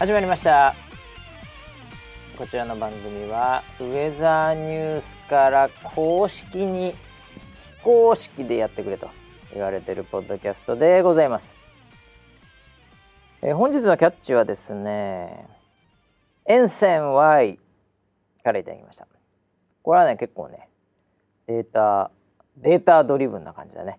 [0.00, 0.74] 始まりました。
[2.38, 6.96] こちらの番組はウェザーニュースから公式に非
[7.84, 9.10] 公式でやってくれと
[9.52, 11.54] 言われてるポッドキャストでございます、
[13.42, 15.46] え本日のキャッチはですね
[16.46, 17.58] 沿線 Y
[18.42, 19.06] からいただきました。
[19.82, 20.70] これはね結構ね
[21.46, 22.10] データ
[22.56, 23.98] データドリブンな感じだね。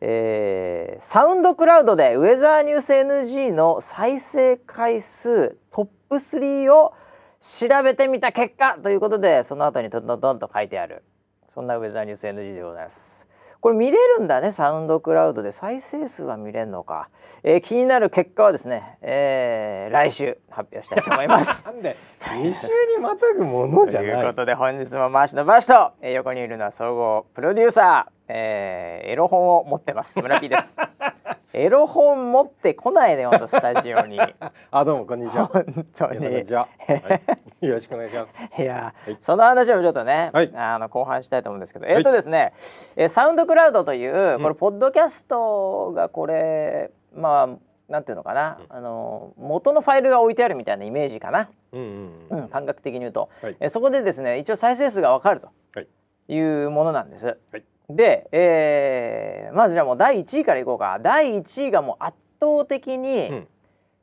[0.00, 6.94] えーサウンドクラウドでウェザーニュース NG の再生回数トップ3を
[7.40, 11.02] 調べてみた結果ということでその後にトントントンと書いてある。
[11.48, 13.26] そんなウェザーニュース NG でございます。
[13.60, 17.08] これ見れるんだねサウンドクラウドで再生数は見れるのか、
[17.42, 21.64] えー気になる結果はですね、えー来週発表したいと思います。
[21.66, 22.66] なんで2週
[22.96, 24.20] にまたぐものじゃとない。
[24.20, 30.20] いうことで本日も回しのバシと、えー横にいるのは総合プロデューサー、えーエロ本を持ってます。
[30.20, 30.76] 村木です。
[31.52, 34.20] エロ本持ってこないでほんとスタジオに。
[34.70, 35.46] あどうもこんにちは。
[35.46, 35.64] 本
[35.96, 36.44] 当に。
[36.52, 37.20] は、は
[37.62, 38.62] い、よろしくお願いします。
[38.62, 39.16] いや、はい。
[39.20, 40.52] その話をちょっとね、はい。
[40.54, 42.52] あの後半したいと思うんですけど、えっとですね、
[42.96, 47.48] えーサウンドクラウドというこれポッドキャストがこれまあ
[47.88, 52.38] なんていうのかな、あの元のファイルが置いてあるみたいなイメージかな、うんうんうん。
[52.40, 53.56] うん、感覚的に言うと、はい。
[53.60, 55.88] えーそこでですね一応再生数がわかるとはい。
[56.28, 57.38] いうものなんです。
[57.52, 60.98] はいで、えーまずじゃあもう第1位からいこうか。
[61.00, 63.48] 第1位がもう圧倒的に、うん。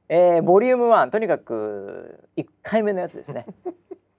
[0.09, 3.45] えーボリューム1とにかく1回目のやつですね。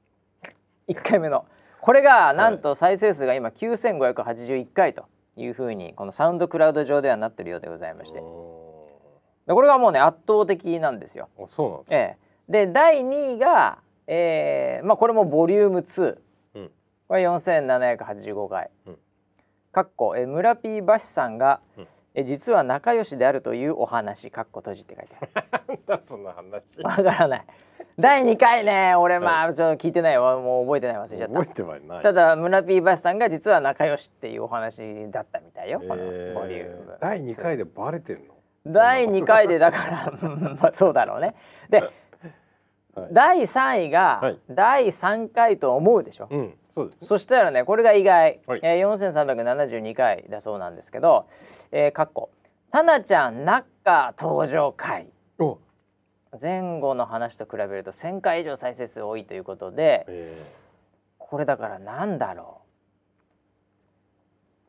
[0.88, 1.46] 1回目の。
[1.80, 5.04] これがなんと再生数が今9581回と
[5.36, 8.20] いうふうにこのサウンドクラウド上ではなってるようでございまして。
[8.20, 8.86] お
[9.47, 11.28] でこれがもうね圧倒的なんですよ。
[11.47, 12.16] そうなんだえ
[12.48, 16.19] え、で第2位が、えーまあ、これもボリューム2
[16.54, 16.70] うん。
[17.08, 18.98] これ4785回、うん
[19.74, 21.86] かっこえー村 P バシさんが、うん。
[22.16, 25.16] え実は仲良しであるというお話かっこ閉じって書いて
[25.50, 25.80] ある。
[25.86, 26.80] だそんな話。
[26.82, 27.44] わからない。
[27.98, 30.38] 第2回ね俺まあちょっと聞いてないわ。
[30.38, 31.34] もう覚えてない忘れちゃった。
[31.40, 32.02] 覚えてはいない。
[32.02, 36.92] ただ村 P バシさんが実は仲良しっていうお話だったみたいよ、このボリューム。
[36.92, 38.34] えー第2回でバレてるの？
[38.66, 40.28] 第2回でだから
[40.60, 41.34] まあそうだろうね。
[41.68, 43.08] ではい。
[43.10, 44.38] 第3位がはい。
[44.48, 48.60] 第3回と思うでしょ、うんそうですそしたらねこれが意外、はい。
[48.62, 51.26] えー、4372回だそうなんですけど、
[51.72, 52.30] えー、かっこ
[52.72, 55.08] 「タナちゃんナッカー登場回
[55.38, 55.58] お」
[56.40, 60.64] 前後の話と比べると1,000回以上再生数多いということでえ
[61.34, 62.60] これだからなんだろ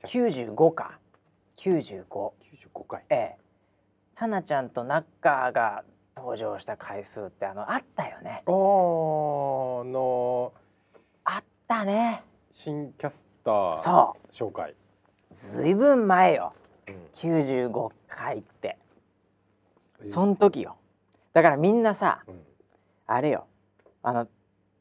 [0.03, 0.99] う？95か。
[1.57, 2.31] 95ー、95
[2.87, 3.03] 回。
[3.09, 3.37] ええ。
[4.15, 5.83] タナちゃんとナッカーが
[6.15, 8.43] 登場した回数ってあのあったよね。
[8.47, 10.61] あのあっ
[11.67, 12.23] たね。
[12.53, 14.33] 新キャスターそう。
[14.33, 14.73] 紹介。
[15.31, 16.53] ずいぶん前よ。
[16.87, 16.95] うん。
[17.15, 18.77] 95回って。
[20.03, 20.77] そん時よ。
[21.33, 22.41] だからみんなさうん。
[23.07, 23.47] あれよ。
[24.03, 24.27] あの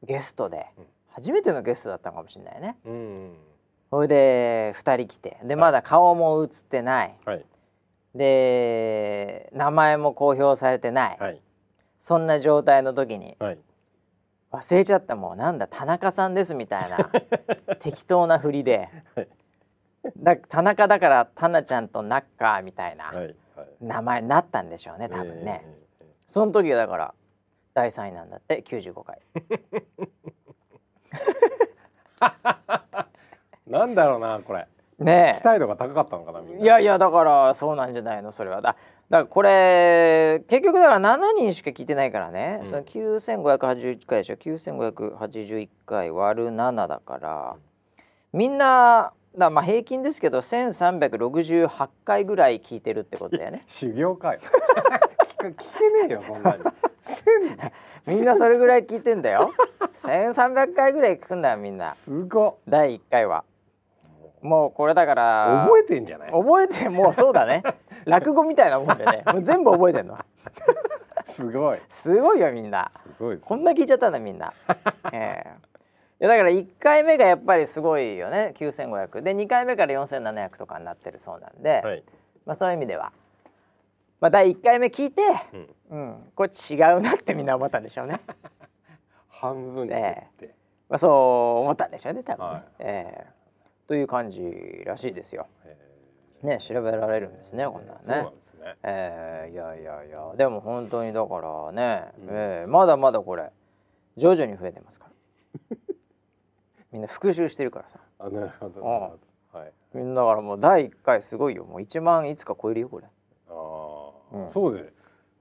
[0.03, 0.85] ゲストでうん。
[1.09, 2.77] 初めてのゲストだったのかもしれないね。
[2.85, 3.33] うん
[3.91, 5.39] それで2人来て。
[5.45, 7.15] でまだ顔も映ってない。
[7.25, 7.45] はい。
[8.15, 11.17] で名前も公表されてない。
[11.19, 11.41] はい。
[11.99, 13.59] そんな状態の時にはい
[14.55, 15.17] 忘れちゃった。
[15.17, 17.11] もうなんだ田中さんですみたいな。
[17.81, 18.89] 適当な振りで。
[19.15, 19.29] はい。
[20.17, 22.97] だ田中だからタナちゃんとナッカーみたい。
[22.97, 23.13] な
[23.81, 25.85] 名前になったんでしょうね多分ね、えーえ
[26.27, 27.15] その時がだから
[27.75, 29.21] 第3位なんだって95回。
[32.21, 33.07] ー
[33.71, 34.67] なんだろうなこれ
[34.99, 36.61] ね期待度が高かったのかなみんな。
[36.61, 38.61] いえやいやだからそうなんじゃないのそれは。
[38.61, 38.77] だ
[39.11, 42.67] だからこれ結局だから7人しか聞いてないからね、うん。
[42.67, 44.35] その9581回でしょ。
[44.35, 47.57] 9581回割る7だから
[48.33, 53.65] みんなだまあ平均ですけど1368回ぐらい聞いてるってことだよね。
[53.69, 54.41] 修行かよ。
[55.39, 56.63] 聞 け聞けねえよそんなに。
[58.07, 59.53] みんなそれぐらい聞いてんだよ。
[59.95, 61.95] 1300回ぐらい聞くんだよみんな。
[61.95, 63.45] すご第1回は
[64.45, 66.31] もうこれだから覚えてんじゃない？
[66.31, 67.63] 覚えてもうそうだね。
[68.05, 69.23] 落語みたいなもんでね。
[69.27, 70.19] もう全部覚えてんの。
[71.25, 71.79] すごい。
[71.89, 72.93] すごいよみんな。
[73.17, 74.53] すごいこんな聞いちゃったんだみんな、
[75.13, 75.51] ええ。
[76.21, 78.53] いやだから1回目がやっぱりすごいよね。
[78.59, 82.05] 9500で2回目から4700とかになってるそうなんで、はい。
[82.45, 83.13] まあ、そういう意味では、
[84.21, 85.23] まあ、第1回目聞いて、
[85.55, 85.69] うん。
[85.91, 88.21] うん、これ違うなってみんな思ったんでしょうね、
[89.29, 90.55] 半分に減って。
[90.91, 92.63] まあ、そう思ったんでしょうね多分ね、はい。
[92.81, 93.44] ええ
[93.87, 95.47] という感じらしいですよ。
[95.65, 95.77] え
[96.43, 98.23] ね調べられるんですねーこんなね。
[98.61, 98.77] ね。
[98.83, 100.35] えー、いやいやいや。
[100.37, 102.29] でも本当にだからね、うん。
[102.31, 103.51] えーまだまだこれ
[104.17, 105.07] 徐々に増えてますか
[105.71, 105.77] ら。
[106.93, 108.01] みんな復習してるからさ。
[108.19, 109.19] あなるほどああなるほ
[109.53, 109.59] ど。
[109.59, 109.73] はい。
[109.93, 111.65] みんなだからもう第1回すごいよ。
[111.65, 113.07] もう1万いつか超えるよこれ。
[113.07, 114.51] ああ、うん。
[114.51, 114.93] そうで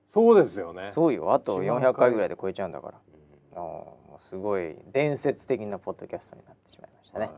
[0.08, 0.92] そうですよね。
[0.92, 1.34] そうよ。
[1.34, 3.00] あと1万400回ぐらいで超えちゃうんだから。
[3.54, 3.60] うん。
[3.60, 7.32] あーもうすごい伝説的なポッドキャストになってしまいましたね、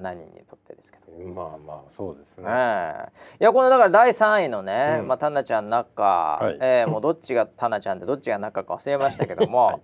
[0.00, 1.12] 7人にとってですけど。
[1.12, 3.08] はいまあまあそうですね、ねえ
[3.40, 5.08] いやこのだから第3位のね、うん。
[5.08, 6.58] まあタナちゃん中、はい。
[6.60, 9.80] えーもうどっちがタナちゃんでどっちが中か忘れましたけども、はい。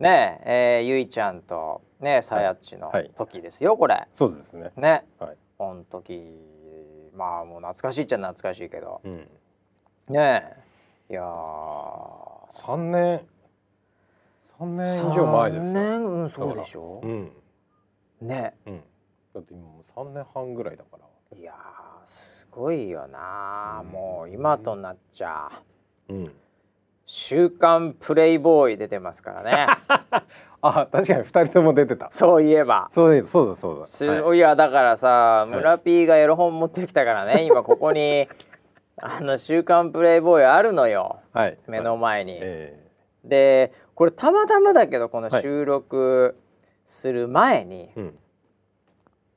[0.00, 3.10] ねええーゆいちゃんとねさやっちのはい。
[3.16, 4.06] 時ですよこれ。
[4.14, 4.70] そうですね。
[4.76, 5.36] ね、はい。
[5.58, 6.22] この時
[7.14, 9.00] まあもう懐かしいっちゃ懐かしいけど。
[9.04, 9.28] うん。
[10.08, 10.56] ね。
[11.08, 11.26] えいやー。
[12.66, 13.20] 三年
[14.58, 16.04] 三年以上前です3よ年？
[16.04, 17.00] うんそうでしょ。
[17.02, 17.32] うん。
[18.20, 18.54] ね。
[18.66, 18.82] うん
[19.34, 21.38] だって今もう三年半ぐらいだから。
[21.38, 23.90] いやーすごいよな、うん。
[23.90, 25.50] もう今となっちゃ。
[26.08, 26.32] うん
[27.06, 29.66] 「週刊プレイボーイ」出てますからね。
[30.62, 32.08] あ確かに二人とも出てた。
[32.10, 32.88] そういえば。
[32.92, 33.86] そうだそうだそうだ。
[33.86, 35.50] すはいいやだからさい。
[35.50, 37.44] 村 P がエロ本持ってきたからね。
[37.44, 38.28] 今ここに
[38.98, 41.20] あの「週刊プレイボーイ」あるのよ。
[41.32, 41.58] はい。
[41.68, 42.38] 目の前に。
[42.40, 42.78] え
[43.24, 45.42] でこれたまたまだけどこのはい。
[45.42, 46.36] 収録
[46.84, 48.18] する前に、えうん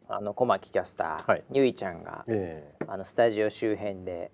[0.10, 1.44] あの小牧キャスター、はい。
[1.52, 4.32] ゆいちゃんがえあのスタジオ周辺で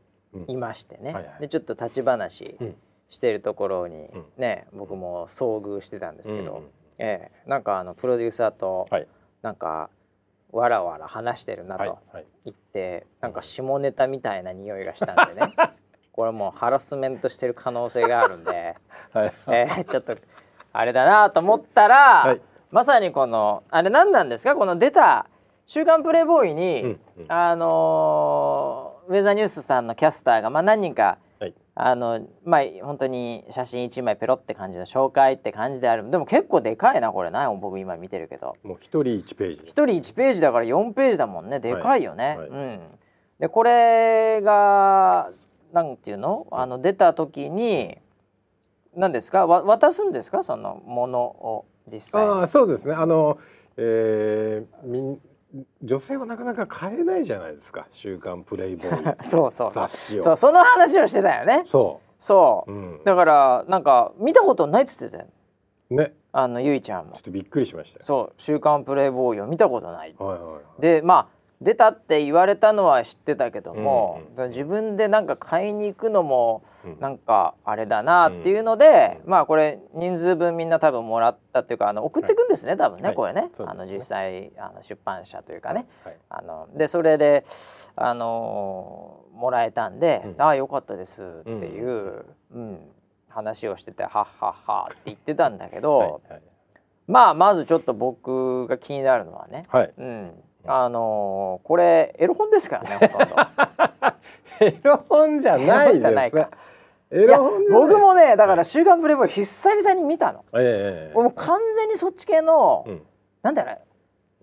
[0.48, 1.42] いましてね、はいはい。
[1.42, 2.76] でちょっと立ち話うん。
[3.10, 4.26] してるところにうん。
[4.38, 6.70] ね、僕も遭遇してたんですけど、うんうん
[7.00, 7.50] ええ。
[7.50, 9.08] なんかあのプロデューサーとはい。
[9.42, 9.90] なんか
[10.52, 12.26] わらわら話してるなはいとはい。
[12.46, 15.54] 言って、なんか下ネタみたいな匂いがしたんでね。
[16.12, 18.76] これもうハラスメントしてる可能性があるんで、
[19.14, 20.16] はいえーちょっと
[20.74, 21.96] あれだなと思ったら、
[22.26, 22.42] はい。
[22.72, 24.56] まさにこのあれ何なんですか？
[24.56, 25.28] この出た
[25.70, 27.26] 「週刊プレイボーイに」うんうん。
[27.28, 31.54] あのーウェザーニュースさんのキャスターが、まあ、何人かはい。
[31.76, 36.10] あのまあ本当に写真1枚ペロって感じの紹介って感じである。
[36.10, 37.52] でも結構でかいなこれな。
[37.54, 38.56] 僕今見てるけど。
[38.64, 41.60] もう一人一ページ1人1ページだから4ページだもんね。
[41.60, 42.36] でかいよね。
[42.38, 42.48] はい。
[42.50, 42.80] うん、
[43.40, 45.30] でこれが
[45.72, 46.48] なんていうの？
[46.52, 47.98] あの出た時に
[48.96, 49.46] 何ですか？
[49.46, 50.42] わ渡すんですか？
[50.44, 52.32] そのものを実際に。
[52.32, 52.96] ああそうですね。
[52.96, 53.38] あの、
[53.78, 55.20] えー、みん
[55.82, 59.24] 女性はなかなか買えないじゃないですか「週刊プレイボーイ。
[59.26, 60.24] そうそう雑誌を。
[60.24, 61.64] そうその話をしてたよね。
[61.66, 62.72] そ、そう。
[62.72, 65.30] う、うん、だからなんか見たことないっつってたよ
[65.90, 66.14] ね。
[66.32, 67.14] あのゆいちゃんも。
[67.16, 68.06] ちょっとびっくりしましたよ。
[68.06, 70.16] そう「週刊プレイボーイ」を見たことない。
[70.20, 70.82] はいはいはい。
[70.82, 77.00] でまあ出たって言われたのは知ってたけども、うん自分でなんか買いに行くのもうん。
[77.00, 83.16] なんかあれだなっていうので、まあこれ人数分みんな多分もらったっていうかあの送ってくんですね、多分ね、はい。
[83.16, 83.42] これね。
[83.42, 83.50] ね。
[83.66, 85.88] あの実際あの出版社というかね。
[86.06, 86.18] はい。
[86.30, 87.46] あのでそれで
[87.98, 90.42] あのーもらえたんで「うん。
[90.42, 92.80] ああよかったです」っていう、うん。
[93.28, 94.28] 話をしてて「はっはっ
[94.66, 96.12] は」って言ってたんだけど、はい。
[96.30, 96.42] はい。
[97.08, 99.94] まあまずちょっと僕が気になるのはね、はい。
[99.98, 100.32] うん、
[100.66, 103.36] あのーこれエロ本ですからねほとんど。
[104.62, 106.50] エロ本じゃないですエロ本じゃないか。
[107.12, 110.44] エロ本僕もねだから「週刊プレイボーイ」久々に見たの。
[110.54, 111.12] ええ。
[111.16, 113.02] 俺もう完全にそっち系の、うん。
[113.42, 113.78] なんだろう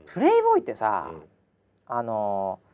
[0.06, 1.22] プレイボーイってさ、うん。
[1.86, 2.66] あのー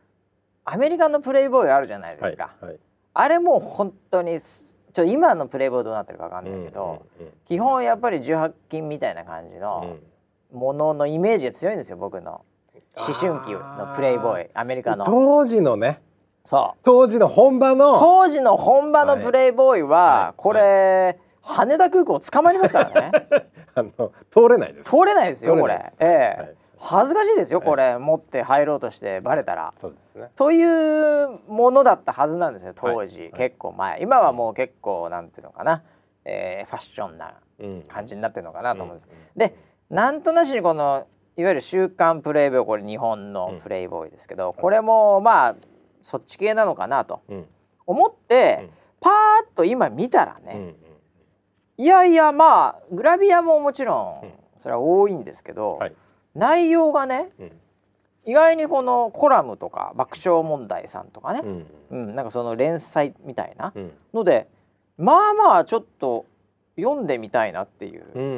[0.65, 2.79] アメリカのプレイボーイあるじゃないですか、はいはい。
[3.15, 7.33] あれもう本当にすちょ今のプレイボーイどうなってるかわかんないけど、うんうん。
[7.43, 9.61] 基本やっぱり18禁みたいな感じうん。
[9.61, 9.97] の
[10.53, 12.45] もののイメージが強いんですよ僕の
[12.95, 15.05] 思春期のプレイボーイアメリカの。
[15.05, 16.01] 当時のね。
[16.43, 16.79] そう。
[16.83, 17.99] 当時の本場の。
[17.99, 20.33] 当時の本場のプレイボーイは、はい。
[20.37, 23.11] これ、羽田空港捕まりますからね。
[23.75, 24.89] あの通れないです。
[24.89, 25.81] 通れないですよこれ。
[25.99, 26.41] ええ。
[26.41, 26.55] はい。
[26.77, 27.67] 恥ずかしいですよはい。
[27.69, 29.73] これ、持って入ろうとしてバレたら。
[29.79, 30.29] そうですね。
[30.35, 33.31] というものだったはずなんですよ当時、はい。
[33.31, 34.01] 結構前。
[34.01, 35.83] 今はもう結構なんていうのかな、
[36.25, 37.81] えーファッションなうん。
[37.83, 39.39] 感じになってるのかなと思うんです、うん。
[39.39, 39.55] で
[39.89, 45.55] なんとなしにこのいわゆる「週刊プレイボーイ」これ日本のプレイボーイですけど、これもまあ
[46.01, 47.47] そっち系なのかなとうん。
[47.85, 48.69] 思って、うん。
[49.01, 49.13] パー
[49.45, 50.75] ッと今見たらね、うんうん
[51.75, 54.29] いやいやまあグラビアももちろうん。
[54.29, 55.93] んそれは多いんですけど、はい。
[56.35, 57.51] 内容がねうん。
[58.25, 62.15] 意外にこのコラムとか爆笑問題さんとかね、うんうん。
[62.15, 63.91] なんかその連載みたいなうん。
[64.13, 64.47] ので
[64.97, 66.25] まあまあちょっと
[66.79, 68.29] 読んでみたいなっていう、うんうん。
[68.29, 68.31] う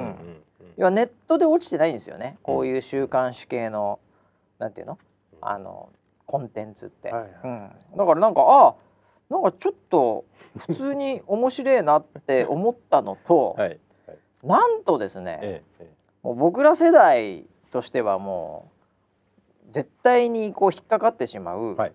[0.00, 0.66] んうん。
[0.68, 2.38] いやネットで落ちてないんですよね。
[2.42, 3.98] こういう週刊誌系の
[4.58, 4.98] なんていうの？
[5.40, 5.88] あの
[6.26, 7.32] コンテンツって、はいはい。
[7.44, 8.74] うん、だからなんかあ
[9.30, 10.24] なんかちょっと
[10.56, 13.68] 普通に面白いなって思ったのと、 はい。
[14.06, 14.18] はい。
[14.46, 15.90] なんとですね、えええ。
[16.22, 18.70] もう僕ら世代としてはも
[19.68, 21.92] う絶対にこう引っかかってしまう、はい。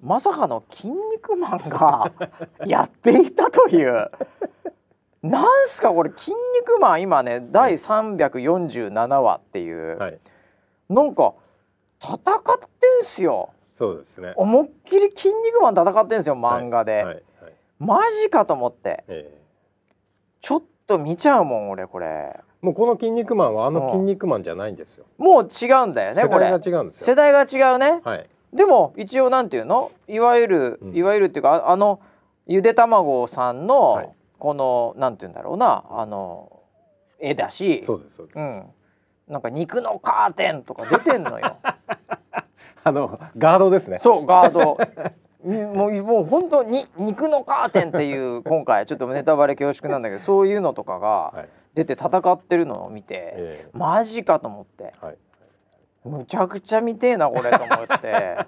[0.00, 2.12] まさかの「筋肉マン」が
[2.64, 4.10] やっていたという
[5.22, 10.18] なんすかこれ「筋肉マン」今ね第347話っていう、えはい。
[10.88, 11.34] なんか
[12.00, 13.50] 戦ってんすよ。
[13.74, 14.32] そうですね。
[14.36, 16.92] 思いっきり「筋肉マン」戦ってんすよ漫画で。
[16.92, 17.04] はい。
[17.04, 17.24] はい。
[17.78, 19.04] マジかと思って。
[19.08, 19.38] ええ。
[20.40, 22.40] ちょっと見ちゃうもん俺これ。
[22.60, 25.04] もうこの筋肉マンはあの筋肉マンじゃないんですよ。
[25.16, 26.46] もう違うんだよねこれ。
[26.46, 27.06] 世代が違うんですよ。
[27.06, 28.00] 世代が違うね。
[28.04, 28.26] はい。
[28.52, 29.90] でも一応なんていうの？
[30.06, 30.96] いわゆる、うん。
[30.96, 32.00] いわゆるっていうかああの
[32.46, 35.84] ゆで卵さんの、はいこのなんていうんだろうな。
[35.90, 36.52] あの
[37.20, 37.82] 絵だし。
[37.84, 38.38] そうですそうです。
[38.38, 38.64] うん、
[39.28, 41.56] なんか肉のカーテンとか出てんのよ。
[42.84, 43.98] あのガードですね。
[43.98, 44.78] そうガード。
[45.44, 51.48] うんもうもう本当に肉のカーテンっていう今回ちょっとネタバレ恐縮なんだけどそういうのとかがはい。
[51.74, 54.94] 出て戦ってるのを見て、えマジかと思って。
[55.00, 55.16] えはい。
[56.04, 58.38] むちゃくちゃ見てえなこれと思って。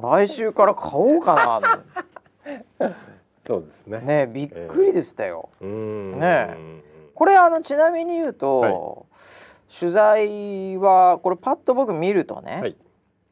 [0.00, 1.60] 来週から買おうか
[2.78, 2.92] な
[3.42, 4.00] そうですね。
[4.00, 5.50] ねびっくりでしたよ。
[5.60, 6.20] うーん。
[6.20, 6.82] ね
[7.14, 9.06] これあのちなみに言うと、
[9.78, 12.76] 取材はこれパッと僕見るとね、はい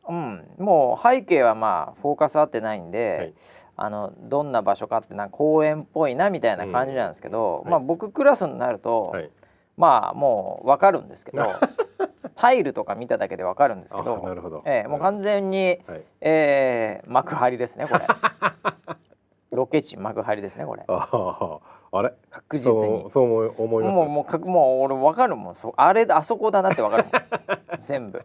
[0.08, 3.34] うん、もう背景はまあフォーカス合ってないんで、はい
[3.82, 9.30] あのどんな場所かってなんか公園っぽいなみたいな感じなんですけど、うんまあ僕クラスになると、はい。
[9.78, 11.54] まあもうわかるんですけど
[12.36, 14.62] タイルとか見ただけでわかるんですけあどど。
[14.66, 16.02] ええもう完全に、はい。
[16.20, 18.06] えー幕張ですねこれ
[19.50, 22.12] ロケ地幕張ですねこれあれ？
[22.30, 23.94] 確実にそう思います。
[23.94, 27.12] もうもうかもう俺わかるもんそうあれあそこだなってわかるもん
[27.78, 28.22] 全部、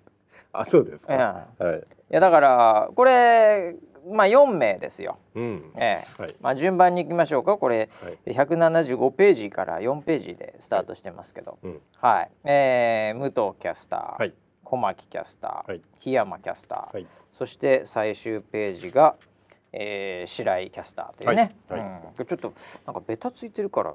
[0.53, 1.47] あそうですええか。
[1.59, 1.79] はい。
[1.79, 3.75] いやだからこれ
[4.07, 5.71] まあ4名ですよ、うん。
[5.77, 6.35] ええはい。
[6.39, 8.33] まあ、順番にいきましょうかこれはい。
[8.35, 11.81] 175ページから4ページでスタートしてますけどうん。
[11.97, 14.33] はい、えー武藤キャスター、はい。
[14.63, 17.07] 小牧キャスター、はい檜山キャスター、はい。
[17.31, 19.15] そして最終ページが、
[19.77, 21.89] えー白井キャスターというね、はいはい。
[22.17, 22.25] うん。
[22.25, 22.53] ちょっと
[22.85, 23.93] なんかベタついてるから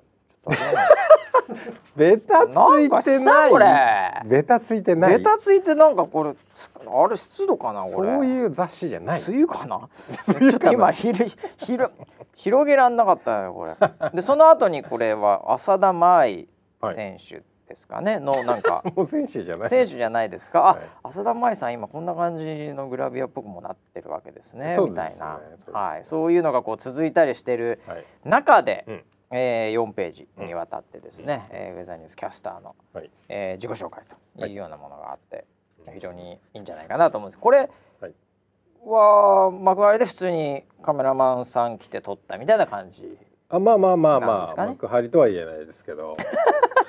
[1.96, 3.66] ベタなんかしたこれ
[4.25, 5.18] ベタついてない。
[5.18, 9.22] ベタついてなんかこれつあれ湿度かなこれそういう雑誌じゃない。
[9.26, 9.88] 梅雨かな？
[10.38, 11.90] ちょっと今ひるひる
[12.37, 13.76] 広げらんなかったよこれ。
[14.14, 16.49] でその後にこれは浅田舞
[16.94, 18.82] 選手ですかね、のなんか。
[18.96, 19.68] もう選手じゃない。
[19.68, 20.60] 選手じゃないですか？
[20.70, 20.82] あ、はい。
[21.04, 24.82] 浅田舞さん今こんな感じのグラビアっぽくもなってるわけですねね。
[24.82, 25.40] みたいな。
[25.64, 25.80] そうね。
[25.80, 28.04] はい、そういうのがこう続いたりしてるはい。
[28.24, 29.04] 中で、うん。
[29.32, 33.10] えー4ページにわたってですね、えーウェザーニュースキャスターの、はい。
[33.28, 35.44] えー自己紹介とはいいうようなものがあって、
[35.86, 37.38] うん非常にいいんじゃないかなと思うんです。
[37.38, 38.14] これはい。
[38.84, 43.16] は幕張で普通にカメラマンさん来て撮ったみたいな感じ
[43.50, 46.16] あまあまあまあますあ幕張とは言えないですけど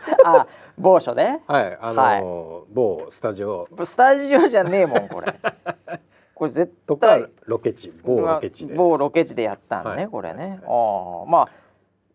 [0.26, 3.68] あ某所ではいあのー某スタジオ。
[3.84, 5.34] スタジオじゃねえもんこれ。
[6.34, 7.94] これ絶とか対ロケ地？
[8.04, 8.74] 某ロケ地で。
[8.74, 10.08] 某ロケ地でやったんね、はい。
[10.08, 11.26] これね、ああ。
[11.30, 11.50] まあ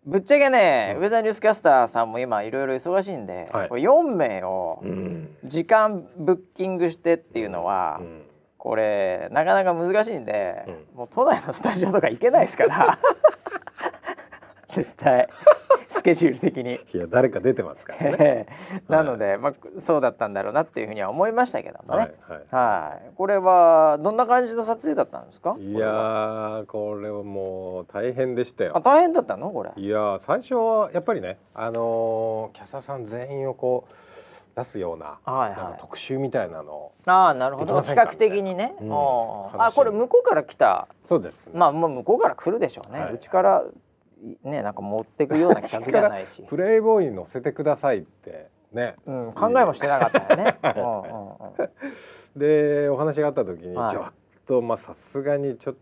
[0.04, 1.02] ぶっちゃけね、うん。
[1.02, 3.68] ウェザーニュースキャスターさんも今いろいろ忙しいんで、はい。
[3.68, 5.36] これ4名をうん。
[5.44, 8.22] 時間ブッキングしてっていうのは、うん。
[8.58, 10.64] これなかなか難しいんで、
[10.94, 12.98] うもう都内のスタジオとか行けないですから。
[14.70, 15.28] 絶対。
[15.85, 16.74] スケジュール的に。
[16.94, 18.46] いや誰か出てますからね
[18.88, 22.14] なので、まあ、そうだったんだろうなっていうふうには思いましたけどもはいね。
[22.50, 25.56] ははい、これはどんな感じの撮影だったんですか？
[25.58, 29.50] いいやーこれはもう大変でしたあよ大変だったの？
[29.50, 29.70] これ。
[29.76, 33.92] いやー最初はやっぱりねあのーキャスターさん全員をこう
[34.56, 35.80] 出すようなはいはい。
[35.80, 38.74] 特集みたいなのをああなるほど比較的にね。
[38.80, 43.00] うんあこれ向こうから来たそうですねまあもう向こうから来るでしょうね。
[43.00, 43.64] はいうちから
[44.42, 46.42] ねなんか持ってくような企画じゃないし。
[46.48, 48.96] プレイボーイに乗せてくださいってね。
[49.06, 50.58] うん、考えもしてなかったよね。
[50.62, 52.40] うん。
[52.40, 53.90] でお話があった時に、はい。
[53.92, 54.12] ちょっ
[54.46, 55.74] とまあさすがにちょっ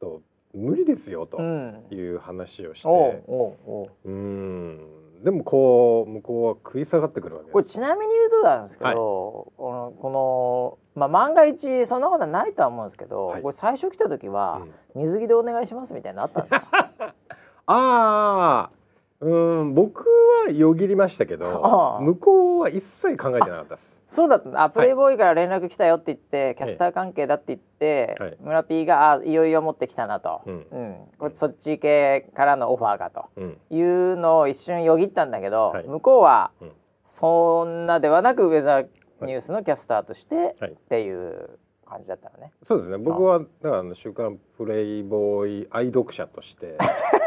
[0.00, 0.20] と
[0.54, 1.84] 無理ですよとうん。
[1.90, 3.54] いう話をして、お
[4.04, 4.94] うん。
[5.22, 7.52] でもこう向こうは食い下がってくるわけです。
[7.52, 8.96] これちなみに言うとなんですけど、はい。
[8.96, 13.42] このこのまあ万が一そんなことはないとは思うんですけど、はい。
[13.42, 14.60] これ最初来た時は、
[14.94, 15.02] うん。
[15.02, 17.14] 水着でお願いしますみたいなのあったんですか？
[17.70, 18.70] ああ
[19.20, 19.34] う
[19.64, 20.06] ん僕
[20.46, 22.00] はよぎりましたけあどあ。
[22.00, 23.98] 向こうは一切考えてなかったです。
[24.06, 28.36] そうだったあプレイボーイから連絡来たよって言って、キャスター関係だって言って、はい。
[28.40, 30.96] 村 P があいよいよ持ってきたなと、うん。
[31.18, 33.26] これそっち系からのオファーがと。
[33.36, 33.58] うん。
[33.68, 35.86] いうのを一瞬よぎったんだけど、はい。
[35.86, 36.72] 向こうはうん。
[37.04, 38.86] そんなではなくウェザー
[39.22, 40.70] ニュースのキャスターとしてはい。
[40.70, 42.52] っていう感じだったのね。
[42.62, 42.96] そうですね。
[42.96, 46.78] 僕はだからあの週刊プレイボーイ愛読者として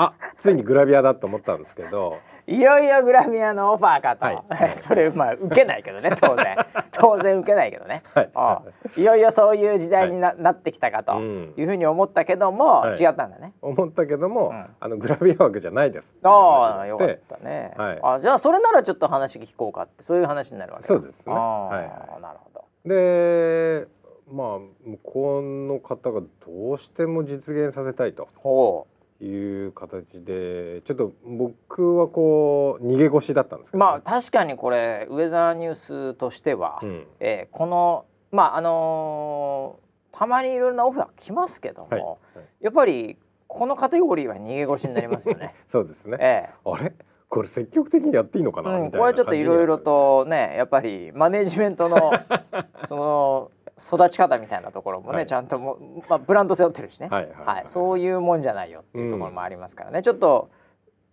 [0.00, 2.18] あついにグラビアだと思ったんですけど。
[2.46, 4.32] いよいよグラミアのオファーかと、は
[4.72, 4.72] い。
[4.78, 6.56] それまあ受けないけどね当然。
[6.92, 8.62] 当然受けないけどね、は
[8.96, 9.00] い。
[9.00, 11.54] いよいよそういう時代にな,、なってきたかとうん。
[11.56, 12.92] いうふうに思ったけども、はい。
[12.92, 13.54] 違ったんだね。
[13.60, 14.66] 思ったけども、うん。
[14.78, 16.14] あのグラビア枠じゃないです。
[16.22, 17.98] ああ話よかったね、はい。
[18.00, 20.86] あじゃあそれならちょっと話聞こうかってそういう話になるわけだ。
[20.86, 21.34] そうですね。
[21.34, 21.82] ああはい。
[21.82, 22.64] はなるほど。
[22.84, 23.88] で
[24.30, 28.28] まあ向こうの方がどうしても実現させたいと。
[28.36, 28.86] ほ
[29.20, 37.06] いう形でちょっと僕はこう逃げ腰だったんですけど、まあ確かにこれウェザーニュースとしては、うん。
[37.20, 42.00] えーこのまああのーたまにいろいろなオファー来ますけども、はい。
[42.00, 42.46] はい。
[42.60, 45.54] やっぱりこのカテゴリーは逃げ腰になりますよね。
[45.68, 46.92] そうですね、えあれ？
[47.28, 52.12] これ積極的にやっていいのかな、えうん、みたいなこれちょっといろいろとねやっぱりマネジメントの
[52.86, 55.26] その育ち方みたいなところもね、はい。
[55.26, 60.50] ちゃんとも、まあ、ブランド背負ってるしね、はいはいはいそういうもんじゃないよっていうところもありますからね、ちょっと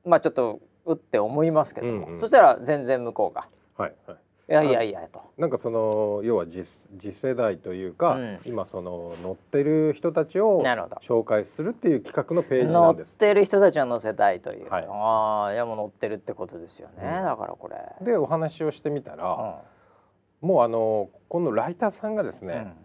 [0.05, 4.17] まあちょっとうって思いますけども、うんうんそしたら全然向こうがはいはい
[4.47, 5.21] 「いやいやいや」と。
[5.37, 8.39] なんかその要は次次世代というか、うん。
[8.45, 10.61] 今その乗ってる人たちを
[11.01, 13.17] 紹介するっていう企画のページ乗っなんです。
[13.17, 14.87] てる人たちを乗せたいという、はい。
[14.87, 17.23] ああいやもう乗ってるってことですよね、うん。
[17.23, 18.05] だからこれ。
[18.05, 19.61] でお話をしてみたうら、
[20.45, 22.47] もうあのこのライターさんがですん。
[22.47, 22.75] ね、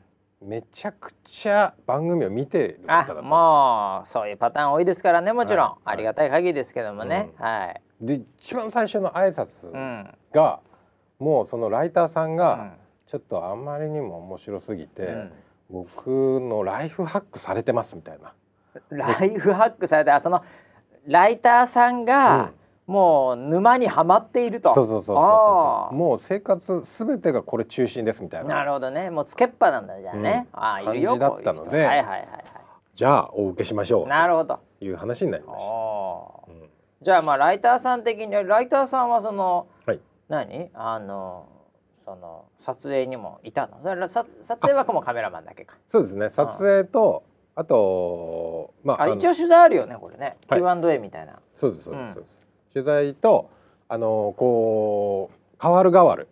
[0.41, 3.31] めちゃくちゃ番組を見てる方だあったんですよ。
[3.31, 5.79] もうそういうパターン多いですからねもちろん、はい。
[5.85, 7.45] ありがたい限りですけどもね、うん。
[7.45, 10.61] はい、で一番最初の挨う拶んが、
[11.19, 12.77] もうそのライターさんうがん。
[13.07, 15.33] ちょっとあまりにも面白すぎて、うん。
[15.69, 16.07] 僕
[16.41, 18.33] のライフハックされてますみたいな。
[18.89, 20.45] ライフハックされてあその
[21.07, 22.53] ライターさんが、
[22.91, 24.75] もう沼にはまっていると。
[24.75, 28.57] そうそうそうそうもう生活すべてがこれ中心ですみたいな。
[28.57, 29.11] なるほどね。
[29.11, 30.59] もうつけっぱなんだじゃあね、うん。
[30.61, 32.19] ああいるよ感じだったのでいはいはいはい。
[32.19, 32.27] は
[32.95, 34.59] じゃあお受けしましょいなるほど。
[34.81, 36.71] いう話になりました、うん
[37.03, 40.01] じゃあまあライターさん的にライターさんはその、はい。
[40.29, 40.69] 何？
[40.75, 41.47] あの
[42.05, 43.81] その撮影にもいたの？
[43.83, 45.77] それさ撮影はもうカメラマンだけか。
[45.87, 46.29] そうですね。
[46.29, 47.23] 撮影と
[47.55, 50.61] あとまあ一応取材あるよねこれね、はい。
[50.61, 51.39] Q&A みたいな。
[51.55, 52.15] そうですそうです、うん。
[52.15, 52.40] そうです
[52.73, 53.51] 取材と
[53.89, 56.29] あのこう変わる変わる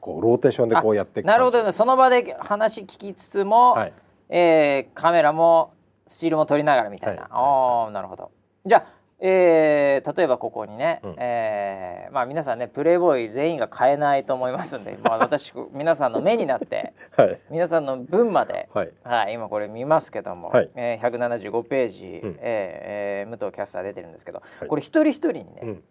[0.00, 1.58] こうローテーションでこうやっていくなるほど。
[1.58, 3.92] 感ねその場で話聞きつつも、じはい。
[4.30, 5.74] えーカメラも
[6.06, 7.30] スチールも撮りながらみたいな、はい。
[7.30, 8.30] ああなるほど。
[8.66, 8.86] じゃあ、
[9.24, 11.14] えー例えばここにね、うん。
[11.18, 17.40] えーまあ皆さんねプレイボーイ全員が買えないと思いますんで、 まあ、私皆さんの目になってはい。
[17.48, 18.90] 皆さんの分まで、はい。
[19.04, 20.70] はい、今これ見ますけども、はい。
[20.74, 22.38] えー、175ページ、うん。
[22.40, 24.68] えーえー武藤キャスター出てるんですけど、はい。
[24.68, 25.82] これ一人一人にね、うんうん。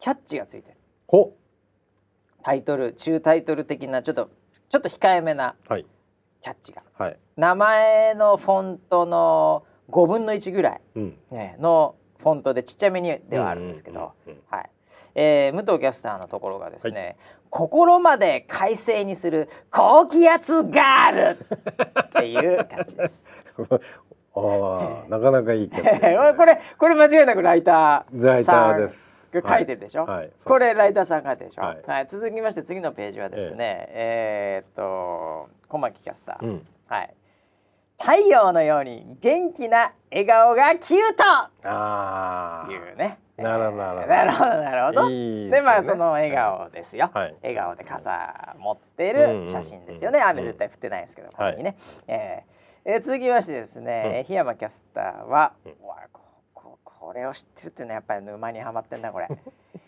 [0.00, 0.76] キャッチがついてる。
[1.06, 1.32] ほ
[2.42, 4.28] タイトル中タイトル的なちょっと
[4.68, 5.86] ちょっと控えめなはい。
[6.40, 6.82] キャッチが。
[6.98, 7.16] はい。
[7.36, 11.18] 名前のフォントの5分の1ぐらい、うん。
[11.30, 14.12] ね、のフォントでちっちゃめにではあるんですけど、
[14.48, 14.70] はい。
[15.14, 17.16] えー武藤キャスターのところがですね、
[17.50, 21.38] 心まで快晴にする高気圧ガール
[22.04, 23.24] っていう感じです。
[24.34, 26.16] ああなかなかいいキャッチですね。
[26.36, 29.30] これこれ間違いなくライターライターです。
[29.32, 30.18] 書いてるでしょ、はい。
[30.18, 30.30] はい。
[30.44, 32.04] これライターさんが書いてるでしょ、ははい。
[32.04, 36.66] い続きまして次のページはですねえーっと小牧キャスター、うん。
[36.88, 37.14] はい
[38.04, 41.00] 太陽のように元気な笑顔がキュー
[41.62, 43.20] あトあいうね。
[43.36, 44.50] なるほどなるほど。
[44.50, 47.36] なるほどでまあその笑顔ですよ、はい。
[47.42, 51.76] 笑顔で傘持ってる写真ですよね、雨絶対降ってないですけどここにね、
[52.08, 55.52] えーえー続きましてですね、檜山キャスターは、
[56.12, 56.20] こ
[56.52, 59.28] ここれを知ってるっていうのはやっぱり沼にはまってんだこれ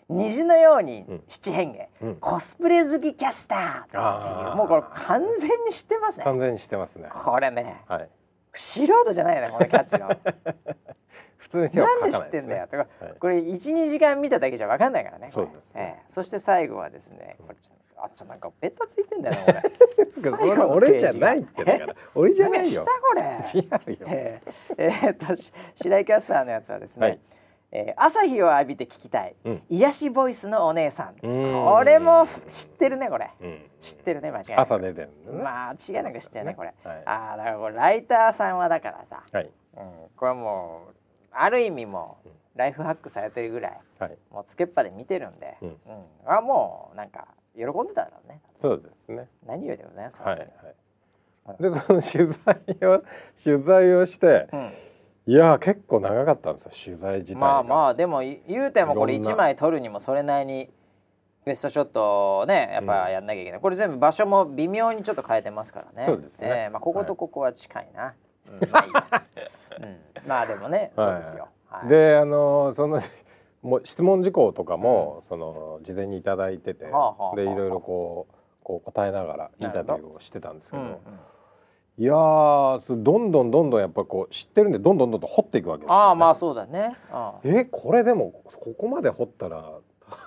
[0.09, 2.15] 虹のようにうん七変化、うん。
[2.17, 4.55] コスプレ好きキャスターっていう。
[4.55, 6.23] もうこれ完全に知ってますね。
[6.23, 7.09] 完全にしてますね。
[7.11, 7.83] これね。
[7.87, 8.09] はい。
[8.53, 10.09] 素人じゃないよねこのキャッチの。
[11.37, 12.85] 普通に手はなんで知書かないですねってんだよ。
[12.85, 13.15] とか、はい。
[13.19, 15.97] これ12時間見ただけじゃ分かんないからねそうですね。
[15.99, 16.11] ええ。
[16.11, 19.63] そして最後はですねこれちょっちょっとなんかベタついてんだよね
[20.23, 20.51] これ。
[20.65, 21.95] 俺じゃないってだから。
[22.13, 22.85] 俺じゃないよ。
[22.85, 23.91] 何かしたこれ。
[23.93, 24.07] 違うよ。
[24.11, 27.19] えーえーっとし白井キャスターのやつはですね、はい
[27.75, 29.61] えー朝日を浴びて聞きたい、うん。
[29.69, 31.15] 癒しボイスのお姉さん。
[31.21, 31.65] うん。
[31.65, 33.29] これも知ってるねこれ。
[33.41, 33.59] うん。
[33.81, 34.61] 知ってるね間違いなく。
[34.61, 35.43] 朝出てるのね。
[35.43, 37.03] まあ違いなく知ってるねこれ、はい。
[37.05, 39.43] ああだからこれライターさんはだからさ、はい。
[39.43, 39.49] うん、
[40.15, 40.93] これはもう
[41.31, 42.35] ある意味もううん。
[42.55, 44.17] ライフハックされてるぐらいはい。
[44.31, 45.71] もうつけっぱで見てるんで、ううん。
[45.71, 45.75] ん
[46.25, 48.39] あもうなんか喜んでただろうね。
[48.61, 49.27] そうですね。
[49.45, 50.75] 何よりでございますはい本はい。
[51.59, 52.25] でその取
[52.79, 53.03] 材を
[53.43, 54.69] 取材をして当に
[55.27, 57.53] いや結構長かったんですよ取材自うん、体が。
[57.53, 59.31] まあまあでもい言うてもこれいろんな。
[59.31, 60.69] 1枚撮るにもそれなりに
[61.45, 66.05] ベストショットをねやっぱやんなきゃいけない、これ全部場所も微妙にちょっと変えてますからね。
[66.05, 66.47] そうですね。
[66.47, 68.13] ええまあ、こことここは近いな、
[68.47, 68.69] うん。
[68.69, 69.23] まあいいや、
[69.79, 71.07] うん、まあでもね はい。
[71.07, 73.01] そうですよ、はい、であのその
[73.63, 77.35] もう質問事項とかも、その事前にいただいてて、はあはあはあ。
[77.35, 80.97] でいろいろこうこう答えながらインタビューをしてたんですけどうんうん
[81.97, 86.01] いやどんどんどんどんやっぱこう知ってるんでどんどんどんどん掘っていくわけですよ、ね。
[86.01, 86.95] ああまあそうだね。
[87.09, 89.79] ああえこれでもここまで掘ったら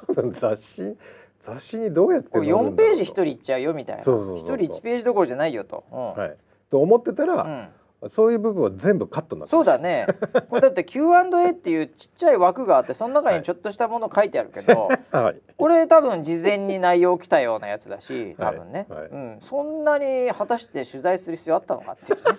[0.07, 0.97] 多分 雑誌
[1.41, 2.77] 雑誌にどうやって4載るんだろうと。
[2.77, 4.03] ページ1人いっちゃうよみたいな。
[4.03, 4.57] そうそうそうそう。
[4.57, 6.13] 1人1ページどころじゃないよと、うん。
[6.15, 6.37] はい、
[6.71, 7.69] と思ってたら、うん
[8.09, 10.07] そういう部分は全部カットになそうだね。
[10.49, 15.41] これだって Q&A っていうちっちゃい枠があってその中にちょっとしたもの書いてあるけど、 はい。
[15.57, 19.01] これ多分事前に内容来たようなやつだし多分ね、はい。
[19.01, 22.25] はいうん、そんなに果たして取材する必要あったのかっていうね。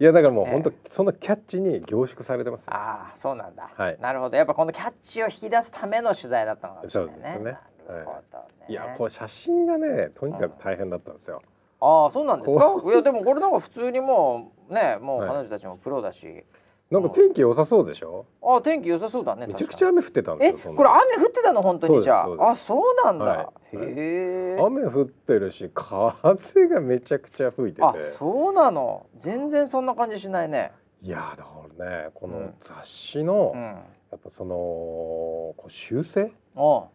[0.00, 2.72] いやだからもうね本当そのキャッチに凝縮されてますよ。
[2.74, 3.98] ああそうなんだ、はい。
[4.00, 4.36] なるほど。
[4.36, 7.22] やっぱこのキャッチを引き出すための取材だったのかもしれないね。
[7.22, 7.58] そうですね。
[7.90, 11.42] なるほどね、いやこれ写真がねとにかく大変だったんですよ、
[11.80, 12.64] ああそうなんですか？
[12.66, 16.44] こいやでもこれなんか普通にもうねもうはい彼女たちもプロだし、
[16.90, 18.26] なんか天気良さそうでしょ？
[18.42, 22.02] ああ天気良さそうだねめちゃくちゃ確雨降ってたんですよそんなこれ雨降ってたの本当に？
[22.02, 22.50] じゃあ。
[22.50, 23.76] あそうなんだ、はい。
[23.76, 24.58] へえ。
[24.60, 27.86] 雨降ってるし風がめちゃくちゃ吹いてて。
[27.86, 29.06] あそうなの。
[29.16, 30.72] 全然そんな感じしないね。
[31.02, 32.54] いやだからねこのうん。
[32.60, 33.62] 雑誌の、うん。
[33.62, 36.88] やっぱそのこう修正お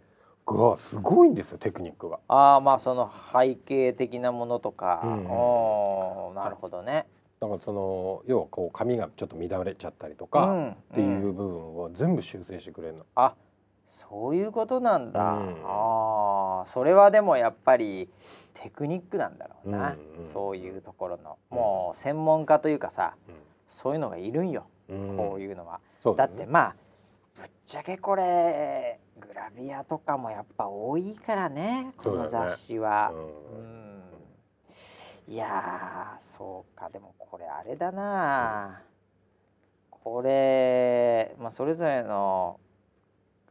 [0.46, 2.20] がすごいんですよテクニックが。
[2.28, 5.26] ああまあその背景的なものとか、うん。
[5.28, 7.08] おなるほどね。
[7.42, 13.06] だからその要はこう髪がちょっと乱れちゃったりとか、うんっていう部分を全部修正してくれるの。
[13.16, 13.34] あ
[13.88, 15.56] そういうことなんだ、うん。
[15.66, 18.10] ああそれはでもやっぱり
[18.54, 21.38] テクニックなんだろうな、うんうんそういうところの。
[21.50, 23.32] もう専門家というかさう
[23.68, 25.18] そういうのがいるんよ、ん。
[25.18, 25.80] こういうのは。
[26.06, 26.14] ね。
[26.16, 26.76] だってまあ
[27.36, 33.12] ぶっちゃけこれグラビアとかもやっぱ多いからねこの雑誌は。
[33.14, 33.60] うん。
[33.60, 33.76] うん
[35.28, 36.88] いやーそうか。
[36.90, 38.84] でもこれあれだな、
[39.90, 42.60] これ、まあ、それぞれの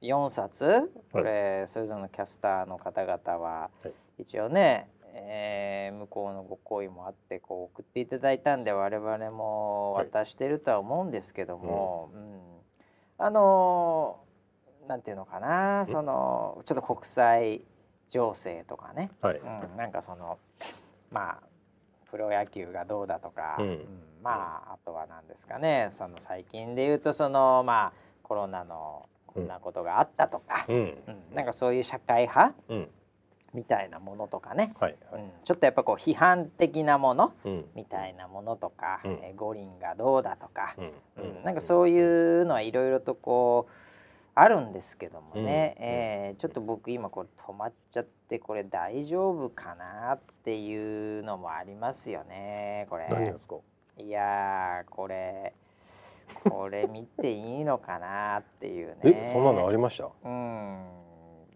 [0.00, 0.88] 4冊？
[1.10, 4.22] これ、それぞれのキャスターの方々ははい。
[4.22, 10.06] 一応ね、えー向こうのご好意もあってこう送っていただいたんで我々もはい。
[10.06, 12.40] 渡してるとは思うんですけども、うん。
[13.18, 14.33] あのー
[14.88, 17.64] なんていうのかなそのちょっと国際
[18.08, 19.38] 情勢とかね、はい。
[19.38, 20.38] うん、なんかその
[21.10, 21.42] まあ
[22.10, 23.78] プロ野球がどうだとか、うん。
[24.22, 25.88] まああとは何ですかね。
[25.92, 27.92] その最近で言うとそのまあ
[28.22, 30.76] コロナのこんなことがあったとか、うん。
[30.76, 30.96] うん。
[31.34, 32.88] なんかそういう社会派うん。
[33.52, 34.96] みたいなものとかね、はい。
[35.10, 35.22] はい。
[35.22, 37.64] うん、ちょっとやっぱこう批判的なものうん。
[37.74, 39.10] みたいなものとか、うん。
[39.22, 40.84] えー五輪がどうだとか、うん。
[40.84, 43.72] うんなんかそういうのはいろいろとこう
[44.36, 45.40] あるんですけどもね、
[45.78, 53.56] うんえーちょっと僕今これ止まっちゃってこれ大丈夫かなっていうのもありますよねこれ何ですか？
[53.98, 55.54] いやーこれ
[56.48, 60.08] これ見ていいのかなっていうねえそんなのありました？
[60.24, 60.84] うん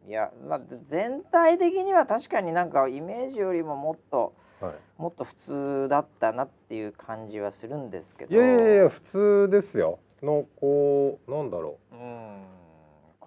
[0.06, 4.72] いやまあ全体的には確かになんかイメージよりももっとはい。
[5.00, 10.00] もっと普通だったなっていう感じはするんですけどいやいやいや普通ですよ。
[10.20, 11.94] のこうなんだろう。
[11.94, 12.42] うん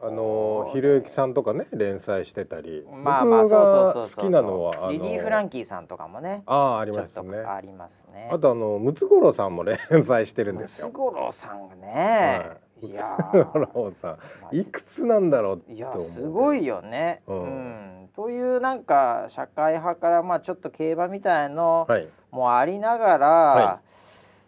[0.03, 7.37] あのひろゆきさんとかね連載してたり、まあまあ僕そうそう好きなのはリリー・フランキーさんとかもねああありますね。
[7.37, 8.29] ありますね。
[8.31, 10.87] あとあのムツゴロウさんも連載してるんですよ。
[10.87, 12.87] ムツゴロウさんがね、はい。
[12.87, 15.93] い、やムツゴロウさまあんいくつなんだろうっていや。
[15.99, 18.05] すごいよね、ううん。
[18.05, 22.07] んというなんか社会派からまあちょっと競馬みたいのはい。
[22.31, 23.81] もありながら、は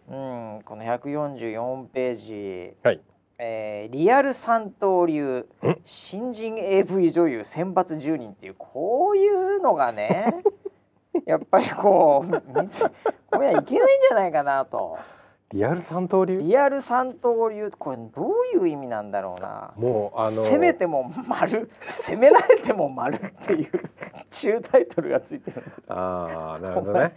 [0.08, 3.00] うん、この144ページ、はい。
[3.38, 5.76] えーリアル三刀流ん？
[5.84, 10.42] 新人 AV 女優選抜10人っていうこういうのがね
[11.26, 12.84] やっぱりこう見せ
[13.30, 14.98] これはいけないんじゃないかなと
[15.52, 16.38] リアル三刀流？
[16.38, 23.70] リアル三刀流これどういう意味なんだろうなもうあの攻めても丸攻められても丸っていう
[24.30, 27.14] 中タイトルがついてるんですああなるほどね。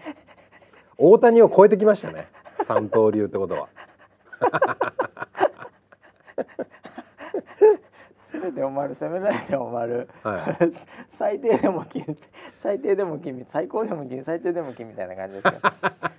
[0.99, 2.25] 大谷を超えてきましたね。
[2.63, 3.67] 三刀流ってことは。
[8.31, 10.57] 攻めても丸攻められても丸は
[11.09, 12.17] 最低でも金
[12.55, 15.59] 最低でも金最高でも金最低でも金みたいな感じですけど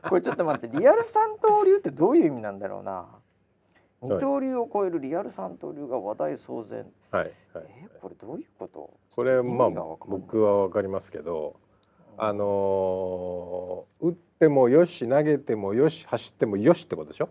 [0.09, 3.07] これちょっと待ってリアル三刀流ってどういう意味なんだろうな？
[4.01, 6.87] 二刀流を超えるリアル三刀流が話題騒然。
[7.13, 7.65] いはいはい。
[7.69, 8.91] えこれどういうこと？
[9.15, 9.71] これまあ
[10.07, 11.57] 僕はわかりますけど、
[12.17, 17.29] あのー打ってもよし投げてもよし走ってもよしってことでしょ？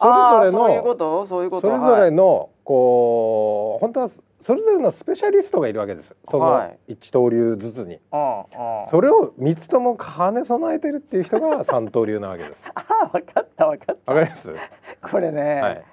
[0.00, 1.26] それぞれそういうこのと？
[1.26, 1.68] そういうこと。
[1.68, 4.08] それぞれのこう本当は
[4.40, 6.14] それぞれのスペシャリストがいるわけです。
[6.28, 6.78] そのはい。
[6.88, 8.00] 一刀流ずつに。
[8.10, 12.70] はい、それを三つとも兼ね備えてるっていう人が 三刀流なわけです。
[12.74, 14.54] ああ分かった分かっわかります？
[15.02, 15.84] たこれね、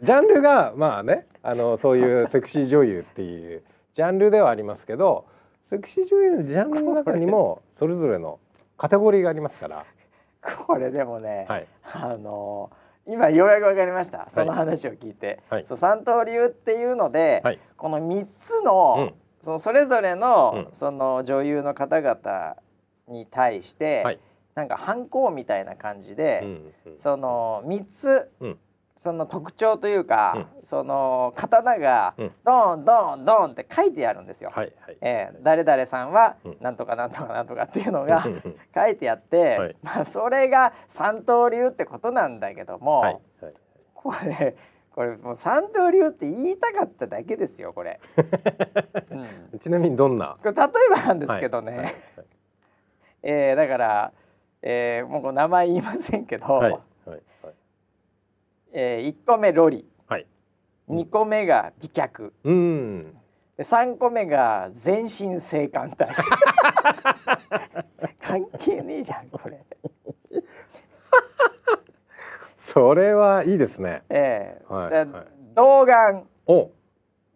[0.00, 3.62] ジャンルがまあねあのそういう セクシー女優っていう
[3.94, 5.24] ジャンルではありますけど
[5.68, 8.38] セクシー女優のジャンルの中にもそれぞれの
[8.76, 9.84] カテゴリーがありますから、
[10.66, 11.66] これでもね、はい。
[11.92, 12.70] あの
[13.10, 14.30] 今ようやく分かりました。
[14.30, 15.66] その話を聞いて、はい。
[15.66, 17.58] そう三刀流っていうので、はい。
[17.76, 19.14] この3つの、うん。
[19.42, 20.74] そのそれぞれの、うん。
[20.74, 22.56] その女優の方々
[23.08, 24.20] に対して、はい。
[24.54, 26.98] なんか反抗みたいな感じで、うんうん。
[26.98, 28.58] その3つ、うん
[29.00, 32.32] その特徴というか、その刀がうん。
[32.44, 34.50] ドンドンドンって書いてあるんですよ。
[34.54, 34.96] はいはい。
[35.00, 36.56] えー誰々さんはうん。
[36.60, 39.76] なんとかなんとかなんとかっていうのがうんうん書いてあって、はい。
[39.82, 43.54] まあそれが三刀流ってことなんだけども、はいはい
[43.94, 44.54] これ
[44.94, 48.00] これもう三刀流って言いたかっただけですよこれ。
[49.52, 50.36] うん、ちなみにどんな？
[50.42, 51.94] これ例えばなんですけどね、はい
[53.22, 54.12] えーだから、
[54.60, 57.22] えーもう名前言いませんけど、はいはいはい
[58.72, 59.84] えー、1個目ロリ。
[60.06, 60.26] はい。
[60.88, 62.32] 2個目が美脚。
[62.44, 63.16] うん。
[63.56, 65.96] で3個目が全身性感帯。
[68.20, 69.64] 関係ねえじゃんこれ。
[72.56, 74.02] それはいいですね。
[74.08, 75.26] えーはいではい。
[75.54, 76.26] 童顔。
[76.46, 76.70] お。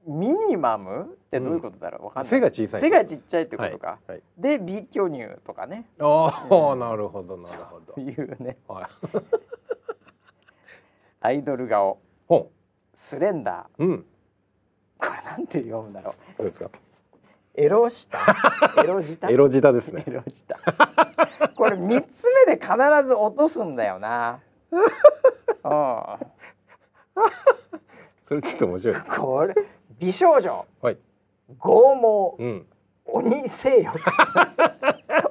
[0.07, 2.31] ミニマムってどういうことだろう、わかんない。
[2.31, 4.23] 背が小さい背がちっちゃいってことか、はいはい。
[4.39, 5.87] で美巨乳とかね。
[5.99, 6.79] ああ、うん。
[6.79, 8.59] なるほどなるほというね。
[8.69, 8.85] どはい
[11.25, 11.99] アイドル顔。
[12.29, 12.51] ほ
[12.93, 13.83] スレンダー。
[13.83, 14.07] ううん。
[14.99, 16.43] これなんて読むんだろう。
[16.43, 16.69] どうですか？
[17.55, 18.19] エロ舌。
[18.85, 19.31] エロ舌？
[19.31, 20.05] エロ舌ですね。
[20.07, 20.55] エロ舌。
[21.57, 22.73] これ三つ目で必
[23.07, 24.41] ず落とすんだよな。
[24.71, 24.81] うん。
[28.29, 29.01] それちょっと面白い。
[29.01, 29.55] これ
[29.99, 30.67] 美少女。
[30.83, 30.99] はい。
[31.59, 32.45] 剛毛。
[32.45, 32.67] うん
[33.15, 33.93] 鬼性欲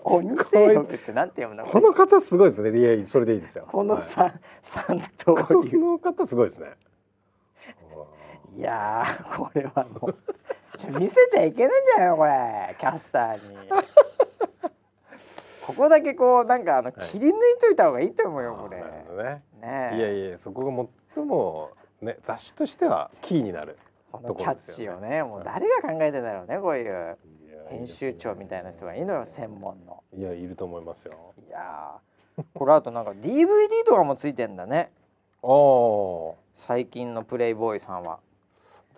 [0.04, 2.80] 鬼性欲ってなんて読むんだこの方すごいですね。
[2.80, 3.68] いやそれでいいですよ。
[3.70, 4.04] このはい。
[4.04, 6.70] 三、三刀こ流の方すごいですね。
[8.58, 10.16] いやーこれはもう。
[10.98, 12.76] 見せちゃいけないんじゃないのこれ。
[12.80, 13.70] キャスターに。
[15.68, 17.08] ここだけこうなんかあのはい。
[17.10, 18.80] 切り抜いといた方がいいと思うよこれ。
[18.80, 19.44] なるほどね。
[19.62, 19.98] ねえ。
[19.98, 23.78] いやいやそこが最もね雑誌としてはキーになる
[24.12, 27.18] このキャッチをねもう誰が考えてんだろうねこういう
[27.74, 30.04] 編集長みたいな人がいるのよ専門の。
[30.16, 31.34] いやいると思いますよ。
[31.48, 33.48] いやーこれあとなんか DVD
[33.86, 34.92] とかもついてんだね。
[35.42, 38.20] ああ最近のプレイボーイさんは。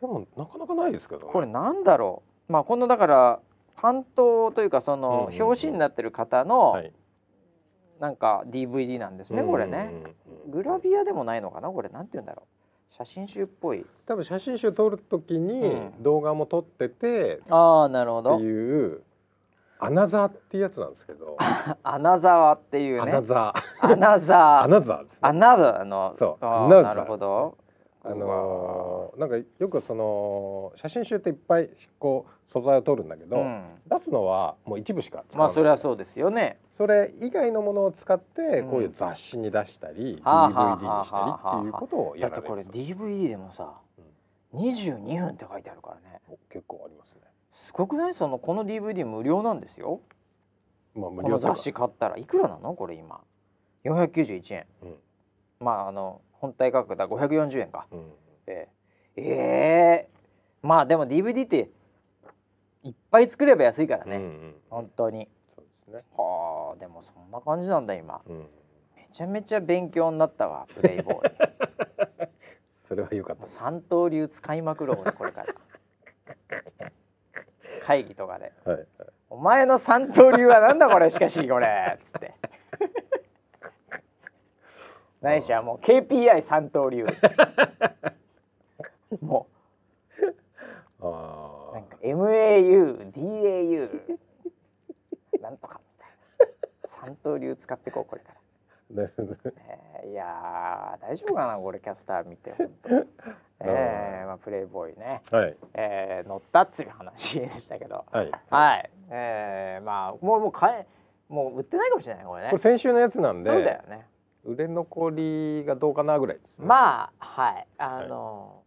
[0.02, 1.34] でもなかなかないですけどね。
[1.34, 2.52] これなんだろう。
[2.52, 3.40] まあこのだから
[3.78, 6.92] 担当というかその表紙になってる方のはい。
[8.00, 9.90] なんか DVD なんですねこれね。
[10.48, 11.88] グラビアでもないのかなこれ。
[11.88, 12.48] なんて言うんだろう
[12.90, 13.86] 写真集っぽい。
[14.06, 16.04] 多分写真集撮る時にうん。
[16.04, 18.36] 動画も撮っててああなるほど。
[18.38, 19.02] っていう
[19.80, 21.36] アナザーっていうやつなんですけど、
[21.84, 23.92] アナザワっていうアねナザー。
[23.92, 25.20] アナザ アーナザーですね。
[25.30, 26.14] アナザーの。
[26.16, 26.46] そう。
[26.46, 27.58] アナザーなるほど。
[28.04, 33.64] あのーなんかよくその写真集っていっぱいこう素材を撮るんだけど、うん。
[33.88, 35.54] 出すのはもう一部しか使まわない。
[35.54, 38.70] あそれはそうですよねそれ以外のものを使ってうん。
[38.70, 41.18] こういう雑誌に出したり、はあ DVD はあにした
[41.52, 43.74] りっていうことをやらだってこれ DVD でもさ
[44.54, 46.22] 22分って書いてあるからね。
[46.30, 47.22] お結構ありますね。
[47.52, 48.14] すごくない？
[48.14, 50.02] そのこの DVD 無料なんですよ。
[50.96, 52.18] まあ無この料とか雑誌買ったら。
[52.18, 52.74] いくらなの？
[52.74, 53.22] これ今。
[53.84, 54.66] 491円。
[54.84, 54.96] うん。
[55.60, 57.08] まああの本体価格だ。
[57.08, 57.88] 540円か。
[57.92, 58.12] うん。
[58.48, 58.68] え
[59.18, 60.68] ええー。
[60.68, 61.70] まあでも DVD って
[62.84, 64.56] いっぱい作れば安いからね、うんうん。
[64.70, 65.28] 本当に
[65.86, 66.04] ですね。
[66.16, 68.22] はあでもそんな感じなんだ今。
[68.28, 68.38] うん。
[68.96, 71.32] めちゃめちゃ勉強になったわプレイボーイ
[72.88, 73.46] それは良かった。
[73.46, 75.54] 三刀流使いまくろう俺これから。
[77.84, 78.52] 会議とかで。
[78.66, 78.88] はいはい。
[79.30, 81.68] 「お前の三刀流はなんだこれしかしこれ」
[81.98, 82.34] っつって。
[85.22, 87.06] ないしはもう KPI 三刀流。
[89.22, 89.48] も
[91.02, 94.18] ああうなんか MAUDAU
[95.46, 96.56] なんとかみたいな
[96.86, 98.36] 三刀流使ってこうこれから。
[98.96, 99.38] なるほどね。
[99.46, 102.90] えーいやー大丈夫かなこれキャスター見て本当。
[103.66, 108.32] えーまあプレイボーイね、はいえー乗ったっつう話でしたけど、はい。
[108.50, 110.88] はい、えーまあもうもう買え
[111.30, 112.50] もう売ってないかもしれないこれね。
[112.50, 114.08] これ先週のやつなんで、そうだよね。
[114.44, 116.66] 売れ残りがどうかなぐらいです、ね。
[116.68, 118.64] まあはいあの、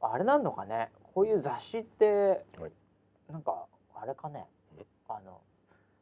[0.00, 2.72] あれなんのかねこういう雑誌って、はい
[3.30, 4.46] なんかあれかね
[5.08, 5.40] あの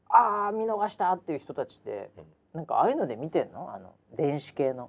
[0.09, 3.71] ああ見逃したっていう人たちって、うんなんかああいうので見てんの？
[3.75, 4.89] あの電子系の。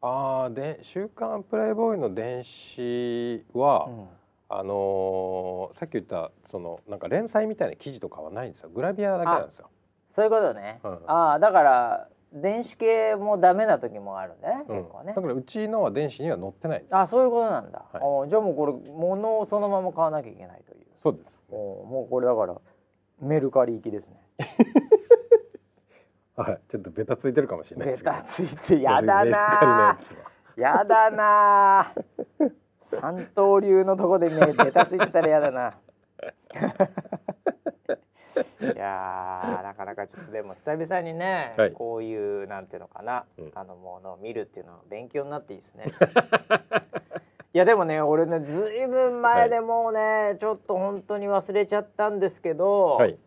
[0.00, 4.06] ああで週刊プレイボーイの電子は、うん
[4.48, 8.70] あのーさっき言ったそのなんか連載みたいな記事とかはないんですよ。
[8.70, 9.70] グラビアだけなんですよ。
[10.10, 10.80] そういうことね。
[10.82, 15.22] うんああだから電子系もダメな時もあるね、うん結構ねだ。
[15.22, 16.96] からうちのは電子には載ってないです。
[16.96, 17.84] あそういうことなんだ。
[17.92, 20.86] はいおじゃあもうこれ物をそのまま買わなきゃいけないという。
[20.96, 21.44] そうです。
[21.50, 22.56] おもうこれだから
[23.20, 24.14] メルカリ行きですね。
[26.36, 28.16] はい、ちょっとベタついてるかもしれないでベすけど。
[28.16, 29.98] タついてやだな
[30.56, 31.92] やだな
[32.80, 35.74] 三刀流のとこで目ベタついてたらやだな。
[38.60, 41.72] いやーなかなかちょっとでも久々にね、はい。
[41.72, 43.52] こういうなんていうのかな、うん。
[43.54, 45.86] あのものを見るっていうのは勉強になっていいですね。
[47.52, 53.18] いやでもね俺ねずいぶん前でもうね、ちょっと本当に忘れちゃったんですけど、はい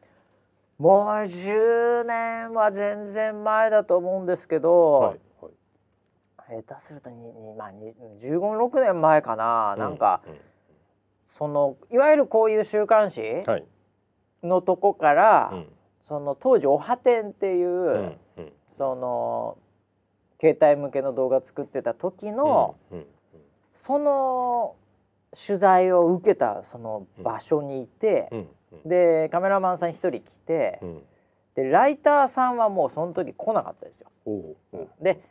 [0.81, 5.19] もう10年は全然前だと思うんですけど、はい
[6.47, 6.63] はい。
[6.65, 10.37] 下手するとににまあに15、6年前かな、なんかうん。
[11.37, 13.65] そのいわゆるこういう週刊誌はい。
[14.41, 15.67] のとこから、うん。
[15.99, 18.53] その当時「おはてん」っていう、うんうん。
[18.67, 19.59] その
[20.39, 23.05] 携帯向けの動画作ってた時の、うんうん
[23.75, 24.75] その
[25.47, 28.47] 取材を受けたその場所にいて、うんうん
[28.85, 31.03] でカメラマンさん一人来て、うん。
[31.55, 34.09] でライターさんはもうその時来なかったですよ。
[35.01, 35.21] で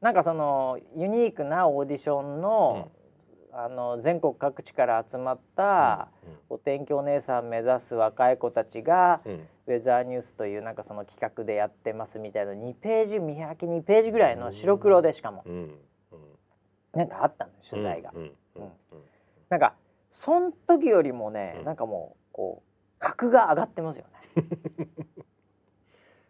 [0.00, 2.90] なんかそのユニークなオーディションの,、
[3.52, 6.08] あの全国各地から集まった、
[6.48, 9.20] お天気お姉さん目指す若い子たちが、
[9.66, 15.44] ウェザーニュースというなんかその企画でやってますみたいな2ページ見開き2ページぐらいの白黒でしかも。
[15.46, 18.12] うなんかあったの取材が。
[19.48, 19.74] なんか
[20.12, 21.64] そん時よりもね、うん。
[21.64, 22.67] なんかもうこう
[22.98, 24.04] 格が上がってますよ
[24.36, 24.88] ね。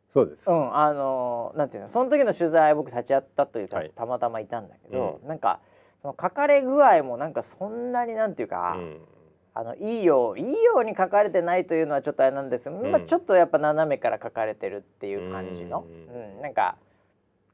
[0.08, 0.48] そうです。
[0.48, 3.90] うん、あのなんていうのその時の取材僕立ち会ったというか、はい。
[3.94, 5.60] たまたまいたんだけど、なんか
[6.02, 9.00] その書かれ具合もなんかそんなになんていうか、うん。
[9.54, 12.92] あのいいよういいように書かれてないというのはちょっとあれなんですけど、うん。
[12.92, 16.76] まあ、ちょっとやっぱ斜めから書かれてるっていう感じの、ううんなんか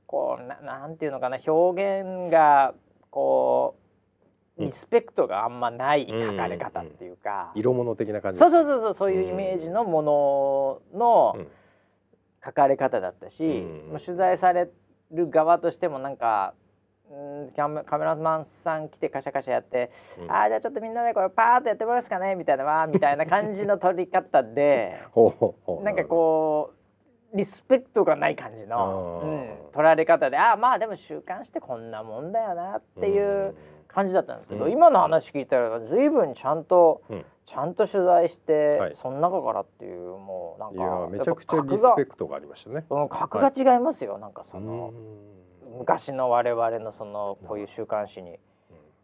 [0.07, 2.75] こうななんていうのかな表現が
[3.11, 3.84] こううん
[4.59, 8.39] リスペクトがあんまない書かれ方っていうか、色物的な感じ。
[8.39, 10.03] そうそうそうそうそういうイメージのも
[10.93, 11.49] ののうん。
[12.45, 14.69] 書かれ方だったし、うん取材され
[15.11, 16.55] る側としてもなんか。
[17.11, 17.51] うん
[17.85, 20.31] カメラマンさん来てカシャカシャやってうん。
[20.33, 22.35] あーじゃあちょっとみんなでこれパーッとやってもらえますかね？
[22.35, 24.99] みたいなわーみたいな感じの撮り方で
[25.85, 26.73] なんかこ
[27.33, 33.55] うリスペクトがない感じの、うん、撮られ方であーまあでも週刊誌ってこんなもんだよなっていう
[33.95, 34.73] 感じだったんですけど、うん。
[34.73, 37.25] 今の話聞いたら随分ちゃんと、うん。
[37.47, 38.95] ちゃんと取材して、はい。
[38.95, 42.87] その中からっていうもうなんかめちゃくちゃリスペクトがありましたね。
[42.89, 44.93] うん、格が違いますよ、なんかその、
[45.69, 45.79] うん。
[45.79, 48.39] 昔の我々のそのこういう週刊誌に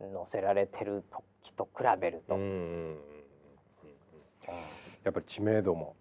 [0.00, 1.04] 載せられてる
[1.42, 2.38] 時と比べると、
[5.04, 5.99] やっぱり知名度もね。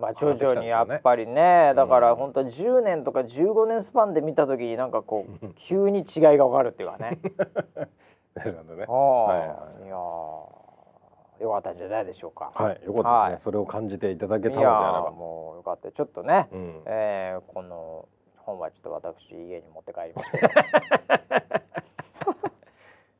[0.00, 6.04] まあ徐々にやっぱりねだから本当10年とか15年スパンで見た時になんかこううん急に違い
[6.38, 7.18] が分かるっていうかね。
[8.34, 8.92] なるほどねあ。
[8.92, 9.36] あ、は
[9.80, 12.52] いい、やーよかったんじゃないでしょうか。
[12.54, 15.12] はい、よかったですね、はいそれを感じていただけたのであればー。
[15.12, 20.32] もうよかったちょっとね、うん、えーこの本はちょっと私家に持って帰ります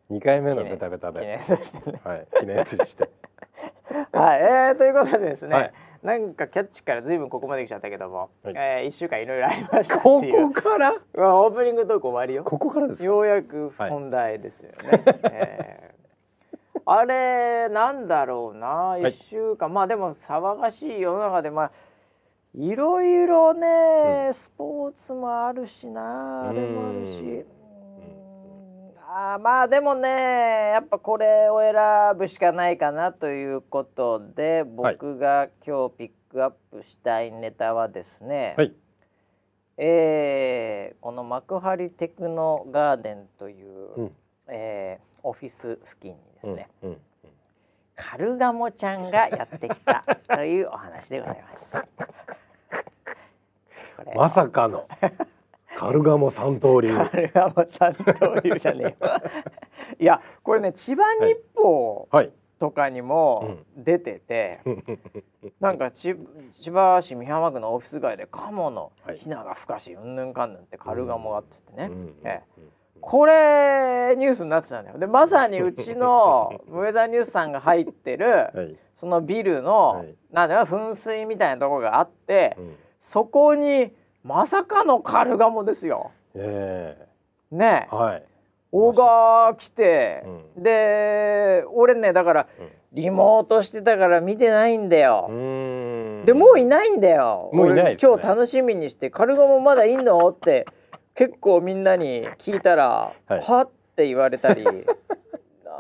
[0.08, 2.00] 二回目のベタベタ記で、念としてね。
[2.02, 3.08] はい、記念として。
[4.12, 8.54] はい、えー、ということでですね、はいなんかキャッチからずいぶんここまで来ちゃったけども、はい。
[8.56, 10.52] えー、1週間いろいろありましたこいう。
[10.52, 12.44] こから、まあオープニングトーク終わりよ。
[12.44, 13.04] ここからですか？
[13.04, 16.80] ようやく本題ですよね、えー。
[16.86, 21.70] あれなんだろうな？1週間、まあでも騒がしい世の中でまあ
[22.54, 27.20] いろいろね、スポーツもあるしなあれもあるし。
[27.20, 27.59] うん
[29.12, 30.08] あーまあでもね
[30.72, 31.74] やっぱこれを選
[32.16, 38.72] ぶしかないかなということで僕が今日ピックアップしたいネタはですね、はい。
[39.78, 44.12] えーこの幕張テクノガーデンという、うん
[44.46, 46.90] えーオフィス付近にですね、うん。
[46.90, 46.96] うん
[47.96, 51.74] カルガモちゃんがやってきたというお話でございます。
[54.16, 54.86] まさかの。
[55.80, 56.94] カルガモ三刀流。
[56.94, 58.94] カルガモさんというじゃねえよ。
[59.98, 62.30] いやこれね千葉日報はい。
[62.58, 64.60] とかにも出てて、
[65.58, 66.14] なんかち
[66.50, 69.16] 千葉市美浜区のオフィス街でカモのはい。
[69.16, 72.14] ヒナがふかしうんぬんかんぬんってカルガモがっつってね、うん。
[72.24, 72.42] え
[73.00, 74.98] これニュースになってたんだよ。
[74.98, 78.76] でまさにうちのウェザーニュースさんが入ってるはい。
[78.94, 80.14] そのビルの、はい。
[80.30, 82.76] なんだろう噴水みたいなところがあって、うん。
[82.98, 83.94] そこに
[84.24, 86.10] まさかのカルガモですよ。
[86.34, 86.96] え
[87.50, 88.22] ねえはい。
[88.72, 90.24] 大が来て、
[90.56, 95.26] うで俺ねだからうんリモートしてたから見てないんだよ。
[95.30, 97.50] うーんでもういないんだよ。
[97.52, 100.66] もういないね俺今日楽しみにして「カルガモまだいんの?」って
[101.14, 104.64] 結構みんなに聞いたら「はいは?」って言われたり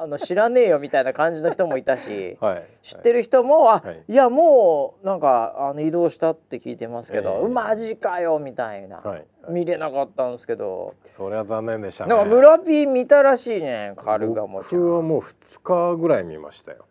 [0.02, 2.38] あの知らねえよみたいな感じの人もいたし。
[2.40, 2.64] はい。
[2.82, 9.26] 知ってる人も、あ、はいい、やもうなんかあの移動したって聞いてますけど、ええマジかよみたいな、はい。
[9.50, 12.14] 見れなかったんですけど、それは残念でしたね。
[12.14, 14.80] なんか村ピー見たらしいねカルガモちゃん。
[14.80, 16.86] 僕はもう二日ぐらい見ましたよ。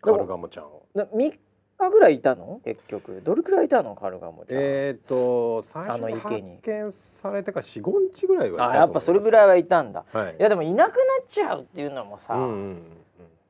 [0.00, 0.82] カルガモちゃんを。
[0.94, 1.38] で3
[1.78, 2.60] 日ぐらいいたの？
[2.64, 3.20] 結局。
[3.24, 3.94] どれくらいいたの？
[3.94, 6.58] カルガモちゃん、えっ、と最あの初に。
[6.58, 10.04] 発見されてから45日ぐらいはいたと思あやっぱそれぐらいいはいたんだ。
[10.04, 10.36] ます、はい。
[10.38, 12.82] いやでもいなくなっちゃうっていうのもさ、うんうんうん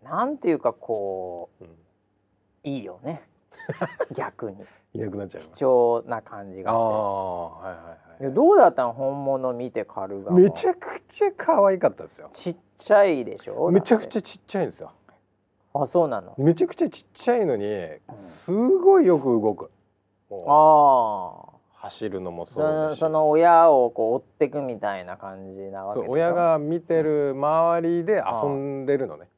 [0.04, 1.66] なんていうかこうん。
[1.66, 1.70] う
[2.62, 3.22] いいよね。
[4.14, 4.64] 逆に。
[4.94, 5.64] いなくなっちゃい貴ます。
[5.64, 7.80] 重な感じがしああはいは
[8.20, 10.38] いはいどうだったの本物見てカルガモ。
[10.38, 12.30] めちゃくちゃ可愛かったですよ。
[12.32, 13.70] ちっちゃいでしょ？
[13.70, 14.92] めちゃくゃちゃちっちゃいんですよ
[15.82, 16.34] あそうなの？
[16.38, 17.66] めちゃくちゃちっちゃいのに
[18.44, 19.70] すごいよく動く。
[20.46, 21.56] ああ。
[21.78, 29.28] 走るのもそそうですしのその親をこう追ってくみたいな感じなわけで親が見てる周りで遊んでるのね。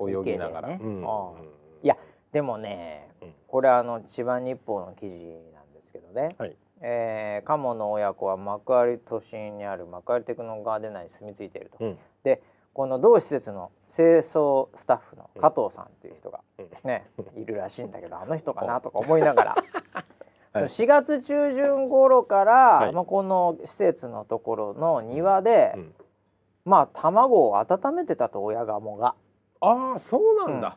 [0.00, 0.78] 泳ぎながら、ね。
[0.80, 1.04] うん。
[1.82, 1.96] いや
[2.32, 3.34] でもね、うん。
[3.48, 5.10] これあの千葉日報の記事
[5.52, 6.56] なんですけどね、はい。
[6.80, 11.98] えーカモの親子は幕張都心にある幕張テクノガーデン内に住み着いていると、うん。
[12.22, 12.40] で
[12.78, 16.68] この同施設の清掃スタッフの加藤さんっていう人がうん。
[16.88, 19.56] ね、いるらしいんだけどあの人かなとか思いながら、
[20.54, 20.64] はい。
[20.66, 22.92] 4月中旬頃から、はい。
[22.92, 25.94] まあ、この施設のところの庭で、うん。
[26.66, 29.16] まあ卵を温めてたと親ガモが。
[29.60, 30.76] ああそうなんだ、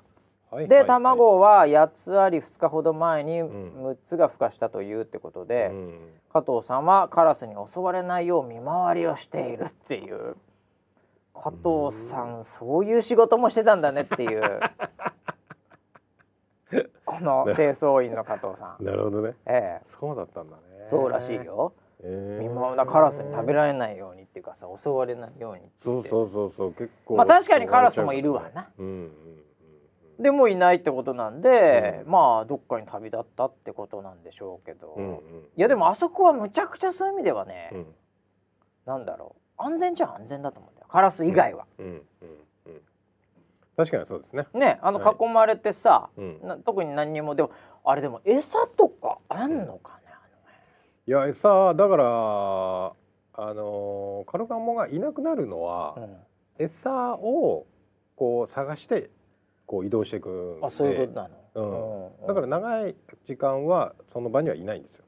[0.50, 3.46] はいではい卵は8つあり2日ほど前にん。
[3.46, 6.00] 6つが孵化したというってことで、うん。
[6.34, 10.36] 加藤さんはカラスに襲われないよう見回りをしているっていう
[11.34, 14.60] 加藤さんそういう仕事もしてたんだねっていう。
[17.06, 19.36] この清掃員の加藤さん、なるほどね。
[19.46, 20.88] ええ、そうだったんだね。
[20.90, 21.74] そうらしいよ。
[22.04, 28.70] え見回りカラスに食べられないようにっていうかさ襲われないようにそうそうそうそう結構まあ確かにカラスもいるわな。
[28.78, 29.42] うんうんうん
[30.20, 35.18] でもいないってことなんで、まあどっかに旅立ったってことなんでしょうけど、うんうん
[35.58, 37.96] いやでもあそこはむちゃくちゃそういう意味ではね、うん。
[38.86, 39.64] なんだろう。
[39.64, 41.66] 安全じゃ安全だと思うんだよカラス以外は。
[41.80, 42.02] うんうんうん
[43.78, 44.46] 確かにそうですね。
[44.54, 45.16] ねあのはい。
[45.20, 46.40] 囲まれてさ、うん。
[46.44, 47.52] な特に何にもでも
[47.84, 50.12] あれでも餌とかあんのかね、
[51.08, 56.18] いや餌だからあのーカルガモがいなくなるのは、あのね
[56.60, 57.66] 餌を
[58.16, 59.10] こう探して
[59.66, 61.38] こう移動していくあそういうことなの？
[61.56, 62.28] うんうん。
[62.28, 65.06] だから長い時間はその場にはいないんですよ。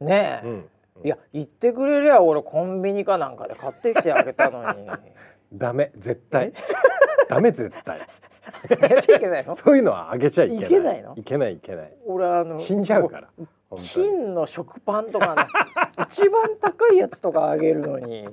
[0.00, 0.68] ねえ、うん
[1.02, 4.86] いや言ってくれりゃ俺コンビニかなんかで買ってきてあげたのに。
[5.52, 6.52] ダメ絶対。
[7.28, 7.98] ダメ絶対。
[7.98, 9.54] やっちゃいけないの？
[9.56, 10.64] そういうのはあげちゃいけない。
[10.64, 11.14] いけないの？
[11.16, 11.96] いけないいけない。
[12.06, 13.28] 俺あの死んじゃうから
[13.76, 15.46] 金の食パンとかね
[16.04, 18.28] 一番高いやつとかあげるのに。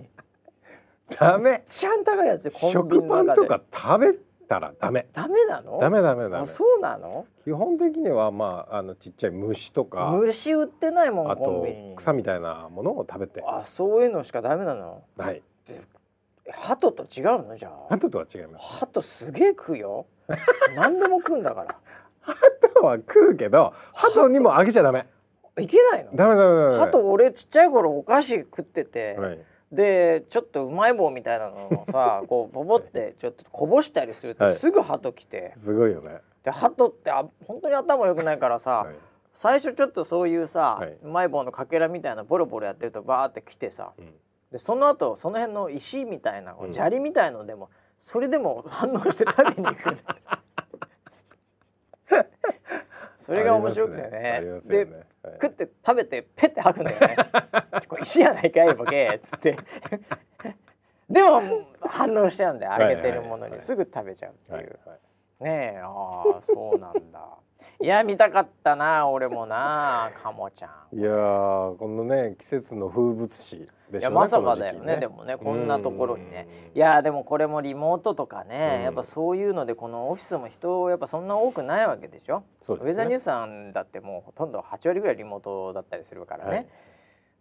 [1.20, 1.64] ダメ。
[1.66, 3.48] 一番高いやつでコンビ食ニの中で。
[3.48, 4.14] パンとか食べ
[4.52, 5.08] たらダメ。
[5.14, 5.80] ダメなの？
[5.80, 6.38] ダメダメダメ。
[6.40, 7.26] あそうなの？
[7.46, 11.96] 基本的にはまああのちっちゃい虫とか虫売ってないもんあとコンビニに。
[11.96, 13.42] 草みたいなものを食べて。
[13.48, 15.04] あそういうのしかダメなの？
[15.18, 15.42] はい。
[16.52, 17.56] 鳩と違うの？
[17.56, 17.94] じゃあ。
[17.94, 18.68] あととは違います。
[18.80, 20.06] 鳩すげえ食うよ。
[20.76, 21.78] 何でも食うんだから。
[22.20, 25.08] 鳩は食うけど鳩にもあげちゃダメ。
[25.60, 26.12] いけないの？
[26.14, 29.40] ダメダメダメ鳩俺ちっちゃい頃お菓子食ってて、はい
[29.72, 34.56] でちょっとうまい棒みたいなのをさ こうボボってちょっとこぼしたりするとはい。
[34.56, 36.20] すぐ鳩来て、すごいよね。
[36.44, 38.96] で鳩ってあ本当に頭良くないからさ、はい。
[39.34, 40.98] 最初ちょっとそういうさ、はい。
[41.02, 44.14] うまい棒のかけらみたいなボロボロやってるとバーって来てさうん。
[44.52, 49.98] でその後その辺の石みたいな砂利みたいのでも、それでも反応して食べに行く
[53.16, 54.10] それが面白くてね。
[54.10, 54.78] ね。
[54.78, 57.16] はい食って食べてペッて吐くんだよね。
[57.88, 59.58] これ石やないかいボケっつって。
[61.10, 61.42] でも
[61.82, 62.72] 反応しちゃうんだよ。
[62.72, 64.80] はい揚げてるものにすぐ食べちゃうっていう、
[65.40, 67.20] ねえああそうなんだ
[67.82, 74.98] いや見たかったな俺もなカモちゃんいやーこのね季節の風物詩でしょうねいやまさかだよこの時期ね。
[75.00, 76.48] でもねこんなところにね。
[76.74, 76.78] うん。
[76.78, 78.84] いやでもこれもリモートとかね、うん。
[78.84, 82.44] やっぱそういうのでこのオフィスも人やっぱそんな多くないわけでしょ？
[82.62, 86.60] そうねウェザーニュースさんだってもうほとんど8割ぐらいリモートだったりするからね、はい。
[86.60, 86.70] だか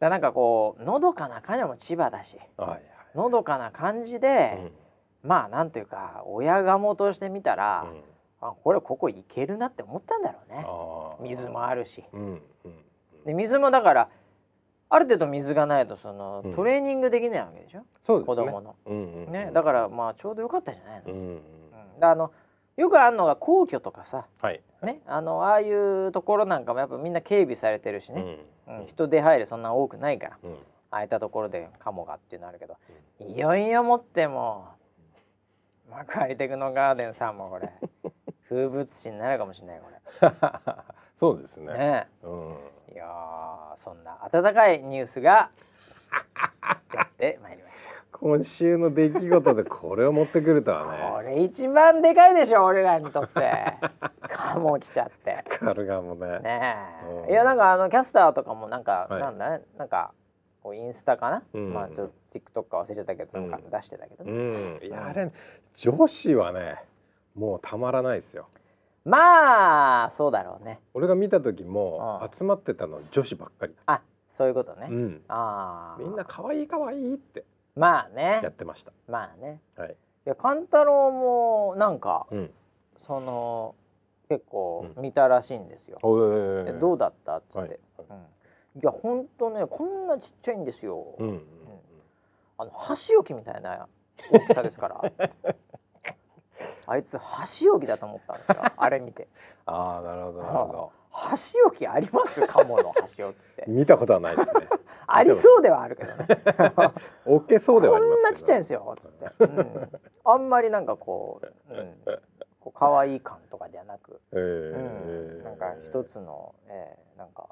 [0.01, 2.83] らなんかこうのどかな感じも千葉だしはいはい。
[3.15, 4.73] のどかな感じで、
[5.23, 8.03] まあなんていうか親ガモとして見たら、うんうん
[8.41, 10.39] あこれここ行けるなって思ったんだろ
[11.21, 11.31] うね。
[11.31, 12.05] 水もあるし。
[12.13, 12.73] うんうん
[13.27, 14.09] で水もだから
[14.89, 16.55] ある程度水がないとその、うん。
[16.55, 17.83] トレーニングできないわけでしょ？
[18.01, 18.37] そうですね。
[18.37, 19.33] 子供の、うんうんうん。
[19.33, 21.29] ねだからまあちょうどよかったじゃないの、うん
[21.99, 22.05] うん。
[22.05, 22.33] あの
[22.77, 24.63] よくあるのが皇居とかさはい。
[24.83, 28.79] ねあのああいうところなんかもやっぱみんな警備されてるしね、うん。
[28.81, 28.87] うん。
[28.87, 30.53] 人出入りそんな多くないからうん。
[30.91, 32.77] ああいったところでカモがっていうのあるけど、
[33.21, 34.65] いよいよもっても
[35.89, 37.71] 幕張テクノガーデンさんもこれ
[38.51, 39.91] 風物詩になるかもしれないこ
[41.15, 41.73] そうですね。
[41.73, 42.09] れね。
[42.25, 42.57] うん。
[42.93, 45.51] いやーそんな温かいニュースが
[46.93, 47.91] やってまいりました。
[48.11, 53.77] 今週の出来事でこれを持ってくるとはこねれ一番でかいでしょ俺らにとって。
[54.29, 55.45] カモ来ちゃって。
[55.49, 56.41] カルガモね。
[56.41, 56.77] ね
[57.09, 57.29] うん。
[57.29, 59.21] えいやなんかあのキャスターとかもなんか、はい。
[59.21, 60.13] なんだねなんか
[60.61, 61.73] こうインスタかな、うん。
[61.73, 64.25] まあちょっと TikTok か忘れたけどなんか出してたけど。
[64.25, 64.85] ね、うん。
[64.85, 65.31] いやあれ
[65.75, 66.90] 女子はね
[67.41, 68.49] もうたまらないですよ。
[69.07, 70.79] まあそうだろうね。
[70.93, 72.37] 俺が見た時もうん。
[72.37, 73.75] 集まってたの女子ばっかり。
[73.87, 75.23] あそういうことね、うん。
[75.29, 78.41] ああみんな可愛い可愛いってまあね。
[78.43, 78.93] やってました。
[79.09, 79.59] まあね。
[79.77, 79.91] はい。
[79.91, 79.95] い
[80.27, 82.51] や勘太郎もなんかうん。
[83.07, 83.75] その
[84.29, 85.03] 結構うん。
[85.03, 87.39] 見たらしいんですよ、おでどうだった？
[87.39, 87.69] っつって、はい。
[88.77, 91.29] うん、いやほんとねこんなちっちゃいんですよ、うん。
[91.29, 91.43] うん。
[92.59, 93.89] あの箸置きみたいな
[94.31, 95.01] 大きさですから
[96.87, 98.57] あいつ箸置きだと思ったんですよ。
[98.77, 99.29] あれ見て。
[99.67, 100.93] ああなるほどなるほど。
[101.11, 103.65] 箸置きありますカモの箸置きって。
[103.67, 104.69] 見たことはないですね。
[105.07, 106.27] ありそうではあるけどね。
[107.27, 109.91] オケそうではあこりますけどんなちっちゃいんですよつって、うん、
[110.25, 111.95] あんまりなんかこう、うん、
[112.61, 117.49] こう可愛い感とかではなく、えうん、ーなんか一つの、えー、なんか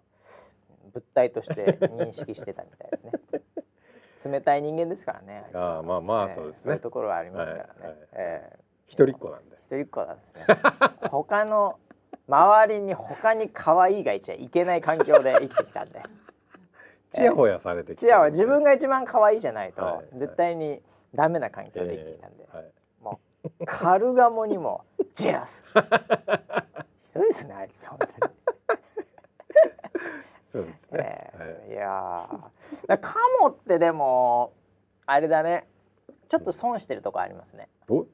[0.92, 3.12] 物体として認識してたみたいですね。
[4.32, 6.62] 冷たい人間ですからねあーまあまあえーそうですね。
[6.62, 7.96] そういうところはありますからね、はいはい。
[8.12, 10.44] えー一人っ子なんで一人っ子なんですね。
[11.10, 11.78] 他の
[12.26, 16.02] 周りに他に可愛いがいちゃいけない環境で生きてきたんで。
[17.10, 20.82] ちやほやされてきて違う自分が一番可愛いじゃないと、はい絶対に
[21.14, 22.72] ダメな環境で生きてきたんで、えーはい。
[23.02, 24.84] もうカルガモにも
[25.14, 25.66] ジェラス。
[27.04, 28.32] ひどいですねあいつ本当に、
[30.48, 31.30] そうですね。
[31.34, 31.76] えーい。
[31.76, 34.52] やカモってでも
[35.06, 35.66] あれだね。
[36.28, 37.70] ちょっと損してるとこありますね。
[37.88, 38.06] お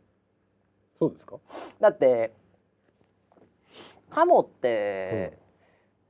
[0.99, 1.37] そうですか？
[1.81, 2.33] だって
[4.11, 5.37] カモって、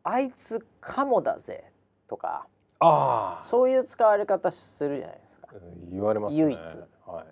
[0.03, 1.65] あいつカモだぜ
[2.09, 2.47] とか
[2.81, 3.47] ああ。
[3.47, 5.49] そういう使われ方するじゃないですか。
[5.91, 6.41] 言われますね。
[6.43, 6.59] 唯一。
[6.59, 6.77] はい
[7.17, 7.27] はい。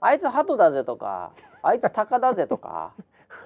[0.00, 1.32] あいつ鳩だぜとか
[1.62, 2.92] あいつ鷹だぜとか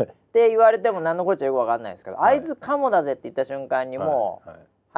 [0.02, 2.38] って言われても何のこっちゃよくわかんないですけど、はい。
[2.38, 4.48] あいつカモだぜって言った瞬間にもう、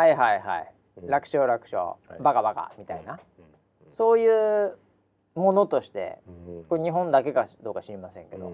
[0.00, 1.06] はいはい、はいはいうん。
[1.06, 2.22] 楽勝楽勝、い。
[2.22, 3.92] バカバカみたいな、うん。
[3.92, 4.76] そういう
[5.34, 6.64] ものとしてうん。
[6.64, 8.52] これ日本だけかどうか知りませんけど、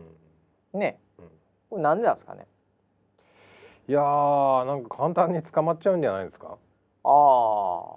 [0.74, 1.00] ね。
[1.18, 1.28] うん。
[1.70, 2.46] これなんでなんですかね？
[3.88, 6.56] いやーなんか簡単に捕まっちゃうんじゃないですか？
[7.04, 7.08] あ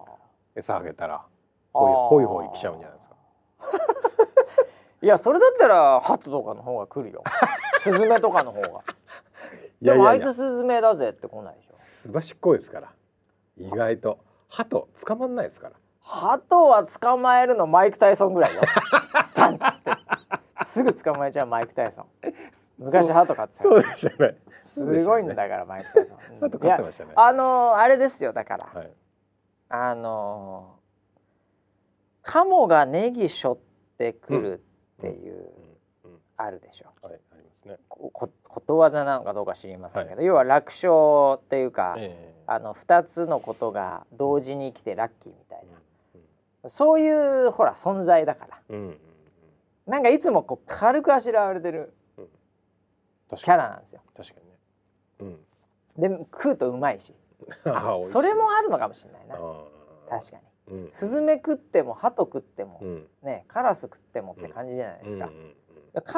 [0.07, 0.11] あ
[0.55, 1.15] 餌あげたら。
[1.15, 1.79] あー。
[1.79, 3.15] ほいほいほい来ちゃうんじゃないですか？
[5.01, 7.23] いやそれだったらハトとかの方が来るよ。
[7.79, 8.83] スズメとかの方が。
[9.81, 11.75] でもあいつスズメだぜって来ないでしょ。
[11.75, 12.93] すばしっこいですから。
[13.57, 14.19] 意外と。
[14.49, 15.75] 鳩捕まんないですから
[16.11, 18.61] ハトは捕まえるのマイク・タイソンぐらいよ。
[19.35, 19.91] パンっつって。
[20.65, 22.05] すぐ捕まえちゃうマイク・タイソン。
[22.79, 24.35] 昔ハト飼ってたそうでしたね。
[24.59, 27.11] すごいんだからマイク・タイソン、うん鳩飼ってましたね。
[27.15, 28.91] あのーあれですよだから、はい。
[29.69, 30.79] あのー
[32.23, 33.57] カモがネギ背負っ
[33.99, 34.63] てくる
[34.99, 35.35] っていう、
[36.05, 36.11] うん。
[36.11, 36.87] うんあるでしょ。
[37.05, 37.77] はいありますね。
[37.87, 42.43] ここことわざなのかどうか知りませんけど、要は楽勝っていうか、ええ。
[42.47, 45.48] あの2つのことが同時に来てラッキーみたいうんな、
[46.67, 48.59] そういうほら存在だから。
[48.69, 48.97] うんうんうん。
[49.87, 51.93] なんかいつもこう軽くあしらわれてる
[53.35, 54.01] キャラなんですよ。
[54.15, 54.35] 確か
[55.19, 55.37] にね。
[55.97, 56.19] うん。
[56.19, 57.13] で食うとうまいし。
[58.05, 59.37] それもあるのかもしれないな。
[60.09, 60.37] 確か
[60.67, 60.75] に。
[60.75, 60.91] うん。
[60.91, 63.07] スズメ食ってもハト食っても、うん。
[63.23, 65.58] ねカラス食ってもって感じじゃないですか、うんうんカ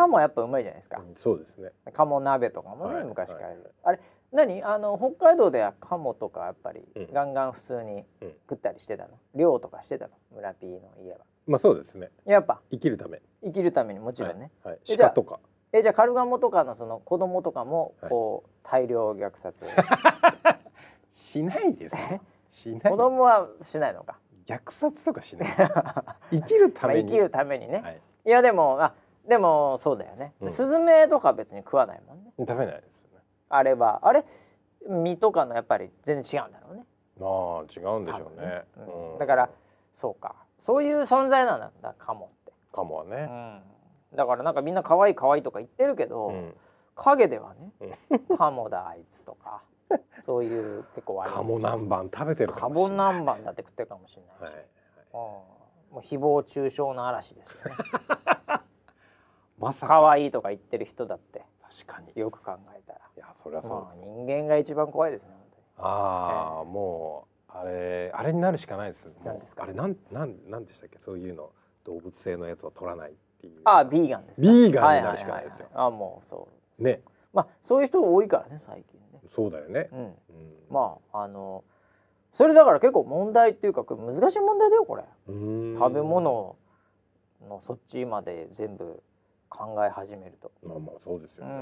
[0.08, 1.72] モはやっぱうまいじゃないですか、うんそうですね。
[1.94, 4.00] カモ鍋とかもね、はい昔から、はいあれ
[4.32, 4.64] 何？
[4.64, 7.14] あの北海道ではカモとかやっぱりうん。
[7.14, 8.34] ガンガン普通にうん。
[8.50, 9.10] 食ったりしてたの？
[9.36, 10.12] 漁とかしてたの？
[10.34, 11.20] 村 P の家は。
[11.48, 12.10] まあそうですね。
[12.26, 12.62] やっぱ。
[12.72, 13.22] 生きるため。
[13.44, 14.98] 生きるためにもちろんね、はいはい。
[14.98, 15.40] 鹿とか。
[15.74, 18.10] えじゃあカルガモとかのその子供とかもはい。
[18.10, 19.66] こう、大量虐殺
[21.12, 22.22] しないですよ。
[22.50, 22.92] しない。
[22.92, 24.18] 子供はしないのか？
[24.48, 25.50] 虐殺とかしない。
[26.32, 27.04] 生きるために。
[27.04, 28.02] まあ生きるためにね、はい。
[28.26, 28.94] い、やでもあ
[29.28, 30.52] でもそうだよね、うん。
[30.52, 32.32] スズメとか別に食わないもんね。
[32.40, 33.24] 食べないですよね。
[33.50, 34.08] あれは。
[34.08, 34.26] あれ？
[34.88, 36.86] 身とかのやっぱり全然違うんだろうね。
[37.20, 38.48] まあ違うんでしょうね。
[38.48, 38.64] ね。
[38.78, 39.14] うん。
[39.14, 39.20] うん。
[39.20, 39.50] だから
[39.94, 40.36] そうか。
[40.60, 43.62] そういう存在なんだカモって、かもはね。
[44.12, 46.56] うん、だからなんかみんな可愛い可愛いとか言ってるけど、うん。
[46.96, 47.72] 影ではね
[48.38, 49.62] カモだあいつとか。
[50.20, 51.34] そういう結構悪い。
[51.34, 53.14] カモ南蛮食べてるカかもしれない。
[53.14, 54.66] モ南蛮だって食ってるかもしれないし、はい。
[55.14, 55.20] うん。
[55.92, 57.76] もう誹謗中傷の嵐ですよね
[59.62, 60.00] まさか。
[60.00, 61.44] 可愛いとか言ってる人だって。
[61.86, 62.20] 確かに。
[62.20, 63.00] よく考えたら。
[63.16, 65.30] いやそりゃそうまあです人間が一番怖いですね
[65.78, 69.10] ああもうあれあれになるしかないです。
[69.24, 69.64] 何ですか？
[69.64, 70.98] あれなんなんなんでしたっけ？
[71.00, 71.50] そういうの。
[71.84, 73.62] 動物性のやつを取らないっていう。
[73.64, 74.48] ああビーガンですか？
[74.48, 75.68] ビーガンになるしかないですよ。
[75.74, 76.48] はははあもうそ
[76.80, 77.02] うね。
[77.34, 79.20] まあそういう人多いからね最近ね。
[79.28, 79.90] そうだよね。
[79.92, 80.00] うん。
[80.00, 80.14] うん。
[80.70, 81.64] まああの
[82.34, 85.04] それだから結構問題っていうか難しい問題だよこれ。
[85.28, 86.56] 食べ物
[87.50, 89.02] のそっちまで全部
[89.52, 91.52] 考え始めると、まあまあそうですよね。
[91.52, 91.60] うん。
[91.60, 91.62] う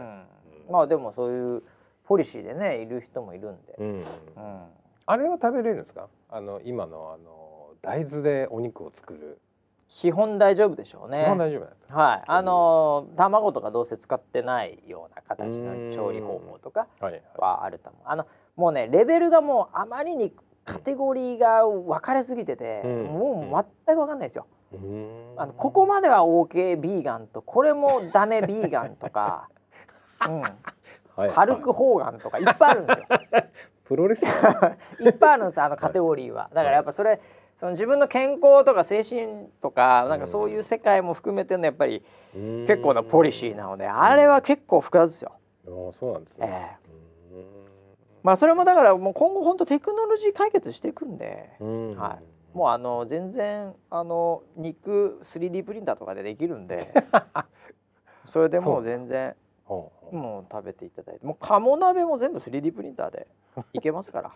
[0.69, 0.71] ん。
[0.71, 1.63] まあでもそういう
[2.05, 4.03] ポリシーでねいる人もいるんで、うんうん
[5.05, 6.07] あれは食べれるんですか？
[6.29, 9.39] あの今のあの大豆でお肉を作る。
[9.87, 11.23] 基本大丈夫でしょうね。
[11.25, 11.95] 基本大丈夫ですか？
[11.95, 12.23] はい。
[12.27, 16.87] あのー卵とかどうせ使ってないような形の調理方法とか
[17.39, 18.01] はあると思う。
[18.05, 20.31] あのもうねレベルがもうあまりに
[20.63, 23.03] カテゴリーが分かれすぎてて、うん。
[23.05, 24.45] もう全く分かんないですよ。
[24.45, 24.59] うーん
[25.38, 29.49] あのここまでは OK ビーガンとこれもダメビーガンとか、
[30.28, 33.05] うん、はいハルク・ホーガンとかいっぱいあるんですよ。
[33.86, 34.24] プロレス。
[34.24, 36.49] いっぱいあるんですあのカテゴリーは。
[36.53, 37.20] だからやっぱそれ
[37.55, 45.32] その自分の健康とか精神とかなんかそういう世界も含めてのやっぱり結構なポリシーなのであれは結構複雑ですよ。
[45.67, 46.78] ああそうなんですえね。
[46.84, 47.43] えう
[48.22, 51.49] まあそれもだからもう今後本当テクノロジー解決していくんで。
[51.59, 56.91] はいもうあの全然あの肉 3D プリンターとかでできるんで
[58.25, 59.35] それでもう全然
[59.67, 61.25] もう食べていただいて。
[61.25, 63.27] もう鴨鍋も全部 3D プリンターで
[63.73, 64.31] いけますから。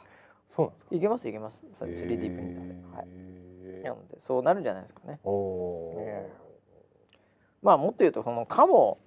[0.47, 0.95] そうなんですか？
[0.95, 1.63] いけますいけます。
[1.73, 2.05] それ 3D
[2.35, 5.19] プリンターで、はい、へーなのでそうなるんじゃないですかね。
[5.23, 6.01] おおー。
[6.01, 6.31] え
[7.61, 8.97] まあもっと言うとその鴨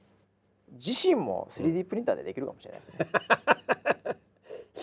[0.73, 3.07] 自身も 3D プリンターでできるかもしれないですね、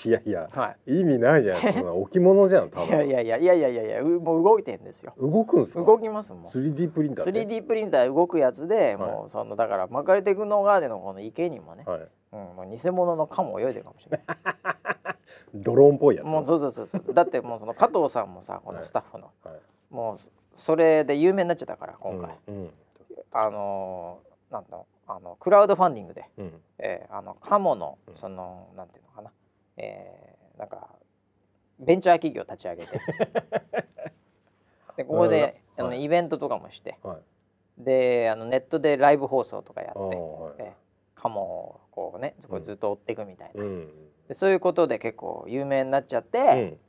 [0.06, 1.80] いやいやは意味ないじゃないですか。
[1.80, 3.10] そんな置物じゃん多いいやい分。
[3.10, 5.84] やいやいやいやいやもう動いてんですよ動くんですか？
[5.84, 7.46] 動きますもん 3D プリンターで。
[7.46, 12.08] 3D プリンター動くやつで、はいもうそのだからマカリテクノガーデンのこの池にもね、はい。
[12.34, 14.20] うん、もう偽物のカモ泳いでるかもしれ
[15.54, 16.26] ドローンっぽいやつ。
[16.26, 19.56] ないもうそうそうそうそうだってもうその加藤さんもさこのスタッフの、はい。
[19.94, 20.18] もう
[20.56, 22.56] それで有名になっちゃったから今回、うん。
[22.56, 22.72] うん。
[23.32, 26.62] あのーなんだあのクラウドファンディングで、うん。
[26.80, 29.32] えーあのカモのうんその、なんていうのかな、
[29.78, 30.90] えーなんか
[31.80, 33.00] ベンチャー企業立ち上げて。
[34.96, 36.04] でここで、あのはい。
[36.04, 36.98] イベントとかもして。
[37.02, 37.84] はい。
[37.84, 40.16] であのネットでライブ放送とかやって、はい。
[40.60, 40.74] えー
[41.16, 44.10] カモをこうねこうずっと追っていくみたいな、うん。
[44.28, 46.80] でそういうことで結構有名になっちゃって、うん。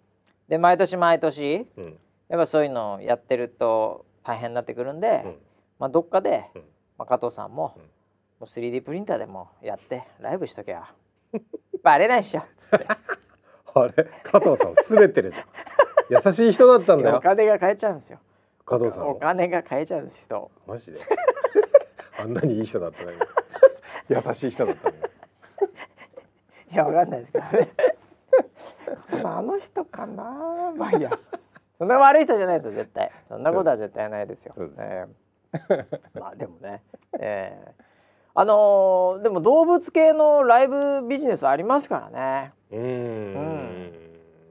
[0.48, 1.98] で毎年毎年うん。
[2.28, 5.38] やっぱそういうのをやってると大変になってくるんで、うん。
[5.78, 6.62] まあ、どっかで、うん。
[6.98, 7.82] まあ、加藤さんも,、うん。
[7.82, 7.88] も
[8.40, 10.92] う 3D プリンターでもやってライブしときゃ
[11.84, 12.40] バレないっしょ。
[12.40, 12.86] っつって。
[13.74, 13.92] あれ？
[14.24, 16.26] 加藤さんすれてるじゃん。
[16.26, 17.20] 優しい人だったんだおよ。
[17.20, 18.18] 金が買えちゃうんですよ。
[18.62, 19.14] お加藤さんも。
[19.16, 20.98] 金が買えちゃうんです人マジで？
[22.18, 23.18] あんなにいい人だったのに。
[24.08, 25.02] 優しい人だったのに。
[26.72, 27.72] いやわかんないですけどね。
[28.96, 30.72] 加藤さんあの人かな？
[30.76, 31.10] まあいいや。
[31.78, 33.12] そんな悪い人じゃないですよ絶対。
[33.28, 34.54] そんなことは絶対ないですよ。
[34.78, 35.08] えー
[36.18, 36.82] まあでもね。
[37.20, 37.83] えー
[38.36, 42.52] あのーでも動物系のライブビジネスありますからね。
[42.72, 43.92] うーん。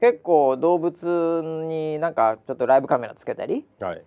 [0.00, 3.66] 結構動物になんかちょっとライブカメラつけたり。
[3.80, 4.02] はい。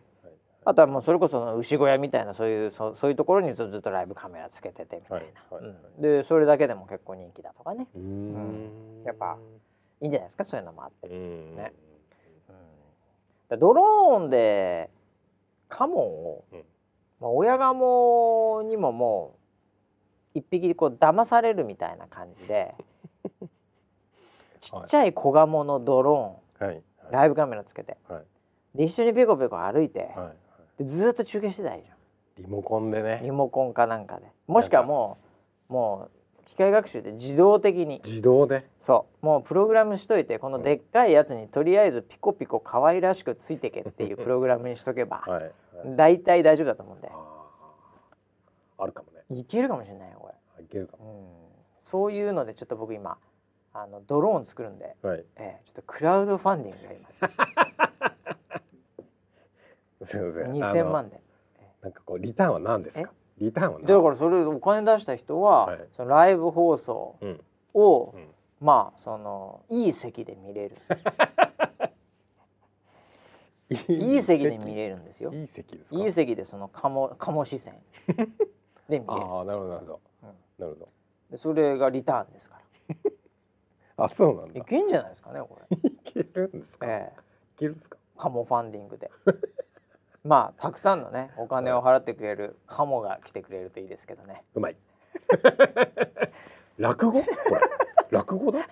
[0.65, 5.71] あとはもうそれこそ牛小屋みたいなそういうそそういうところにずっとライブカメラつけててみたいな、はいはい。
[5.95, 6.01] うん。
[6.01, 7.87] でそれだけでも結構人気だとかね。
[7.95, 9.03] うーん。
[9.05, 9.37] やっぱ
[10.01, 10.43] いいんじゃないですか？
[10.43, 11.55] そういうのもあって、うーん。
[11.55, 11.71] ね。
[12.49, 12.55] うん。
[13.49, 14.89] でドローンで
[15.69, 16.59] カモを、うん。
[17.19, 19.39] まあ、親ガモにももう
[20.37, 22.75] 一匹こう騙されるみたいな感じで
[24.59, 26.83] ちっちゃい小ガモのドローンはい。
[27.11, 28.23] ライブカメラつけてはい。
[28.77, 30.33] で一緒にペコペコ歩いて、は
[30.79, 30.83] い。
[30.83, 31.97] でずーっと中継してたらいいじゃん
[32.37, 33.21] リモコンでね。
[33.23, 35.17] リモコンかなんかでもしくはも
[35.69, 36.09] うも
[36.41, 38.67] う機械学習で自動的に自動で？
[38.79, 45.43] そうもうプログラムしといてこのでっかいやつにとりあえずピコピコ可愛らしくついてけっていう プログラムにしとけばはい。
[45.43, 45.51] はい。
[45.95, 47.09] 大体大丈夫だと思うんで
[48.79, 49.23] あるかもね。
[49.29, 50.19] いけるかもしれないよ
[50.67, 51.05] いけるかうん、
[51.81, 53.17] そういうのでちょっと僕今
[53.73, 55.09] あのドローン作るんで、も。
[55.09, 55.25] はい。
[55.37, 57.19] ええちょっとクラウドファンディングやります
[60.11, 60.53] すみません。
[60.53, 61.19] 2000あの万で
[61.81, 63.11] なんかこうリターンは何ですか？
[63.37, 63.87] リターンは何？
[63.87, 67.41] だからそれお金出した人は、はいそのライブ放送うん。
[67.73, 68.27] を、うん。
[68.59, 70.75] まあそのいい席で見れる
[73.69, 75.99] いい席で見れるんですよいい席ですか？
[75.99, 77.75] いい席でその鴨鴨視線
[78.89, 79.99] で見れるああ、なるほど、なるほど。
[80.59, 80.89] うんなるほど。
[81.31, 82.59] でそれがリターンですか
[83.97, 84.59] ら あ、そうなんだ。
[84.59, 86.85] いけんじゃないですかねこれ、いけるんですか？
[86.85, 87.19] いええ
[87.57, 87.97] けるんですか？
[88.17, 89.11] カモファンディングで
[90.23, 94.75] まあたくさんのねお金を払ってくれるカモが来てくれるといいですけどねうまい。
[96.77, 97.21] 落語？
[97.23, 97.61] これ。
[98.11, 98.67] 落語だ？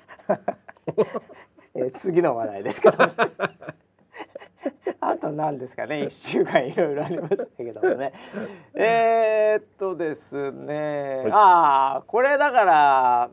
[1.75, 3.13] えー次の話題ですけど、ね、
[5.01, 6.03] あと何ですかね。
[6.03, 8.13] 1週間いろいろありましたけどもね。
[8.75, 11.31] えーっとですね、はい。
[11.31, 13.29] ああこれだから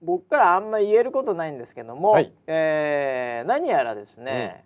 [0.00, 2.32] 僕からあんま言えることないんですけども、はい。
[2.46, 4.64] えー何やらですね、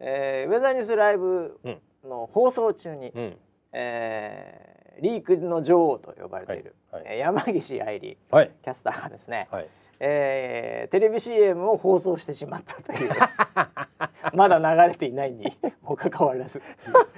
[0.00, 1.80] えーウェザーニュースライブうん。
[2.08, 3.38] の放送中に、うん。
[3.72, 7.02] えーリークの女王と呼ばれている、はい。
[7.02, 7.12] はい。
[7.14, 8.50] えー山岸愛理はい。
[8.62, 9.66] キャスターがですね、はい
[10.00, 13.10] えーテレビ CM を放送してしまったという。
[14.34, 16.60] まだ流れていないにもかかわらず、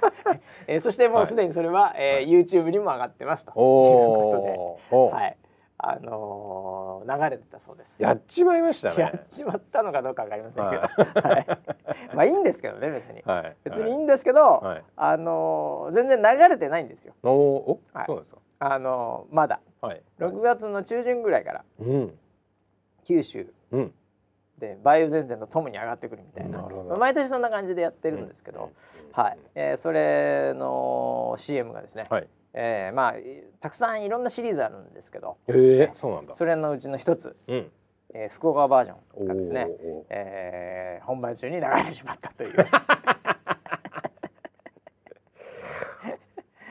[0.67, 3.51] えーそしてもうすでにそれは、えー YouTube にも上がってますと。
[3.51, 5.37] いうことで、はい。
[5.79, 8.01] あのー流れてたそうです。
[8.01, 11.47] やっちまいましたやっねちまったのかどうかわかりませんけど、ははい。
[12.13, 13.55] まあいいんですけどね別に、はい。
[13.63, 14.83] 別にいいんですけど、はい。
[14.95, 17.13] あのー全然流れてないんですよ。
[17.23, 18.05] おお、はい。
[18.05, 18.39] そうですか。
[18.59, 19.59] あのーまだ。
[19.81, 20.01] はい。
[20.19, 21.63] 6月の中旬ぐらいから。
[21.79, 22.19] うん
[23.07, 23.93] 九州うん。
[24.57, 26.61] で梅雨前線とともに上がってくるみたいな。
[26.63, 26.89] なるほど。
[26.89, 28.71] まあ毎年そんな感じでやってるんですけど、
[29.13, 32.27] はい、えーそれの CM がですね、はい。
[32.53, 35.37] えーまあいたくさんいろんなシリーズあるんですけど。
[35.47, 36.33] えー、そうなんだ。
[36.33, 37.71] それのうちの一つ、うん。
[38.13, 42.55] えー福岡バージョおンがですね、おえー本番中に流れてしまったという。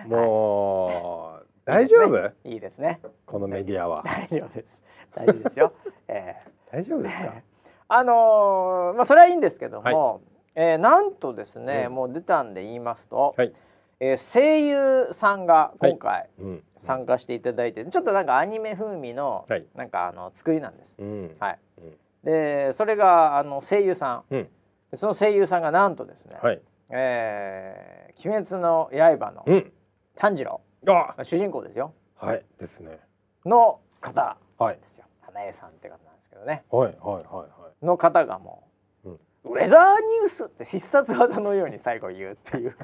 [0.09, 2.33] もう大丈夫？
[2.49, 3.01] いいですね。
[3.27, 4.03] このメディアは。
[4.05, 4.83] 大丈夫です。
[5.15, 5.73] 大丈夫ですよ、
[6.09, 6.37] え
[6.73, 7.25] 大丈夫ですか？
[7.25, 7.41] ー
[7.89, 10.21] あのーまあそれはいいんですけども、
[10.55, 11.95] えーなんとですね、うん。
[11.95, 13.53] もう出たんで言いますと、はい。
[14.01, 16.63] えー声優さんが今回、うん。
[16.77, 19.67] 参加していただいてちょっとなんかアニメ風味のはい。
[19.75, 20.97] なんかあの作りなんです。
[20.99, 21.37] うん。
[21.39, 21.59] はい。
[21.79, 21.97] うん。
[22.25, 24.49] でそれがあの声優さん、うん。
[24.91, 26.61] でその声優さんがなんとですね、はい。
[26.91, 29.73] えー鬼滅の刃のうん。
[30.15, 31.93] 炭治郎あ主人公ですよ。
[32.17, 32.43] はい。
[32.59, 32.99] ですね。
[33.45, 34.77] の方はい。
[34.77, 35.05] ですよ。
[35.37, 36.65] 花江さんって方なんですけどね。
[36.71, 37.47] はいはいはいは
[37.83, 37.85] い。
[37.85, 38.67] の方がも
[39.05, 39.53] う、うん。
[39.53, 42.77] ウェザーニュースって必殺技のように最後言うっていう。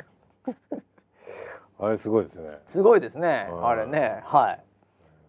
[1.79, 2.59] あれすごいですね。
[2.67, 3.49] すごいですね。
[3.51, 4.21] うんあれね。
[4.25, 4.61] はい。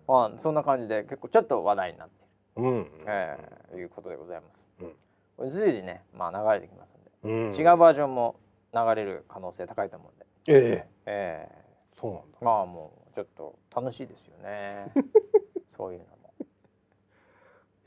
[0.07, 2.15] まあそんな感じで結構ちょっと話題になって
[2.59, 2.69] いる。
[2.69, 4.67] うんえー、いうことでございます。
[4.81, 4.93] うん。
[5.37, 8.35] これ随時ね、まあ流れてきますんで、うん違うバージョンも
[8.73, 10.87] 流れる可能性高いと思うんで、ええ。
[11.05, 11.47] え
[11.93, 12.37] そうなんだ。
[12.41, 14.91] ー、まあもうちょっと楽しいですよね。
[15.67, 16.05] そういうの。
[16.05, 16.12] も。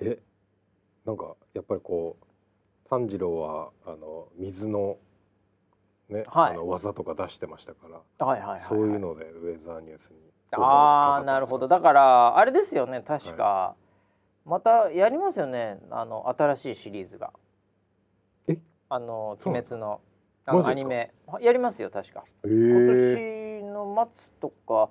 [0.00, 0.18] え
[1.04, 4.98] なんかやっぱりこう炭治郎はあの水の
[6.08, 6.52] ね、はい。
[6.52, 8.68] あの技とか出してましたから、はいはいはい、はい。
[8.68, 10.18] そういうのでウェザーニュースに
[10.52, 11.66] ああ、なるほど。
[11.66, 13.74] だからあれですよね、確か、
[14.44, 17.32] またやりますよね、あの新しいシリーズが。
[18.46, 18.58] え？
[18.88, 20.00] あの鬼滅の
[20.44, 21.12] あのアニメ。
[21.40, 22.22] やりますよ確か。
[22.44, 24.90] え今ー、年の末とか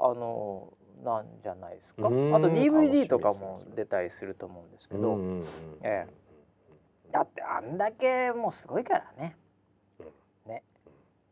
[0.00, 0.72] あの
[1.04, 5.44] なんじゃないですかあと DVD とかも出たりすると思うんですけど、うんうんうん
[5.82, 6.06] え
[7.10, 9.34] だってあんだけもうすごいからね。
[10.46, 10.62] ね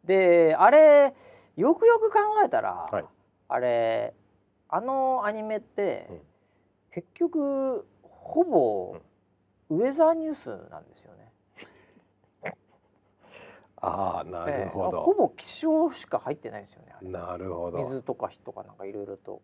[0.04, 1.14] であれ
[1.54, 3.04] よくよく考えたら、はい
[3.48, 4.14] あれ
[4.68, 6.20] あのアニメって、うん
[6.96, 8.96] 結局ほぼ
[9.68, 11.30] ウェザーニュースなんですよね。
[13.82, 19.42] ああなるほええど、ほぼ気象しか入ってないですよねなるほど水とか火とかなんかいろいろと。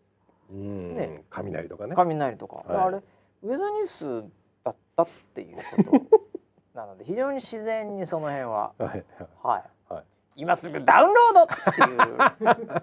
[0.51, 1.25] うん、ね。
[1.31, 1.95] 雷とかね。
[1.95, 2.87] 雷とか、はい。
[2.87, 2.99] あれ
[3.43, 4.25] ウェザーニュース
[4.65, 6.23] だったっていうこと。
[6.75, 8.73] なので非常に自然にその辺は。
[8.79, 9.05] はい
[9.43, 10.05] はい、はい。
[10.37, 12.83] 今すぐダウンロードっていう。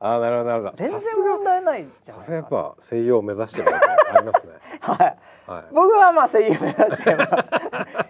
[0.00, 0.76] ああなるほどなるほど。
[0.76, 4.52] 全然問題ないさすがやっぱ声優を目指してるありますね。
[4.80, 5.16] はい。
[5.50, 5.64] はい。
[5.72, 7.26] 僕はまあ声優目指してま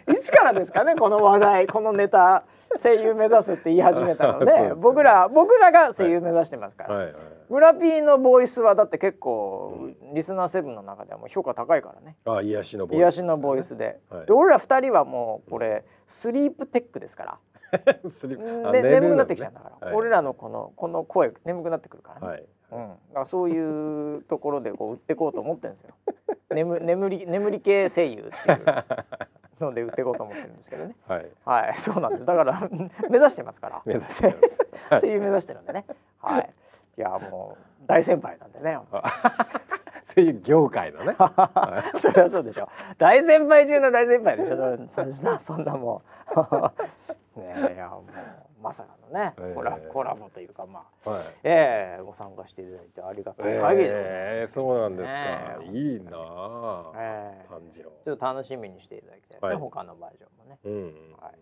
[0.06, 0.12] す。
[0.12, 1.66] いつからですかねこの話題。
[1.66, 2.42] このネタ
[2.82, 4.60] 声優目指すって言い始めたので。
[4.70, 4.74] ね。
[4.74, 7.14] 僕ら僕らが声優目指してますから、はいはい
[7.48, 12.16] 村 P のボイスはだって結構、リスナーセブンの中ではもう評価高いからね。
[12.24, 13.00] あ癒しのボイス。
[13.00, 14.26] 癒しのボイスで,、はい。
[14.26, 17.38] で俺ら二人はもうこれスリープテックですから。
[18.72, 19.96] で眠くなってきちゃうんだから、はい。
[19.96, 22.44] 俺らのこのこの声眠くなってくるからね、はい。
[22.72, 25.94] うん、だからそういうところでこう売っていこうと思ってるんですよ。
[26.54, 30.94] 眠眠り眠り系声優っていうので売っていこうと思ってるんですけどね。
[31.08, 31.26] はい。
[31.44, 31.74] はい。
[31.74, 32.24] そうなんです。
[32.24, 32.68] だから
[33.10, 33.82] 目指してますから。
[33.84, 34.68] 目指してます。
[34.90, 35.00] はい。
[35.00, 35.84] 声優目指してるんでね。
[36.18, 36.54] はい
[36.96, 38.78] いやもう大先輩なんでね
[40.14, 41.14] 声優 業界のね。
[41.98, 42.68] それはそうでしょ
[42.98, 44.88] 大先輩中の大先輩でしょ。
[44.88, 46.02] そそんなそんなも
[47.36, 49.54] う ねえいやもうまさかのね、ええ。
[49.54, 51.22] コラコラボというかまあはい。
[51.42, 57.48] ええご参加していただいてありがたい限りでございますええそうなんですか、いいなあ、ええ。
[57.48, 57.90] 炭治郎。
[58.04, 59.56] ちょっと楽しみにしていただきたいですね、はい。
[59.56, 60.58] 他のバージョンもね。
[60.64, 61.34] うん、はい。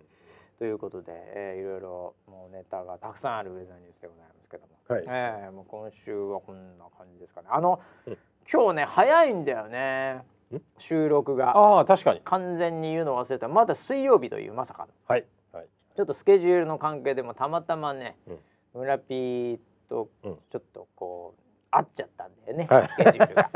[0.58, 5.04] ということで、えー、いろいろもうネタがたくさんあるウェザーニュースでございますけども、はい。
[5.08, 7.48] えーもう今週はこんな感じですかね。
[7.50, 8.18] あの、うん。
[8.52, 10.22] 今日ね早いんだよね。
[10.52, 10.58] ん？
[10.78, 11.56] 収録が。
[11.56, 12.20] ああ確かに。
[12.24, 14.88] 完全に言うの忘れたまだ水曜日というまさかの。
[15.06, 15.66] はいはい。
[15.96, 18.38] ちょっとスケジュールの関係でもたまたまね、うん。
[18.74, 22.88] 村ピーとうんちょっとこう会っちゃったんだよね、はい。
[22.88, 23.50] スケジュールが。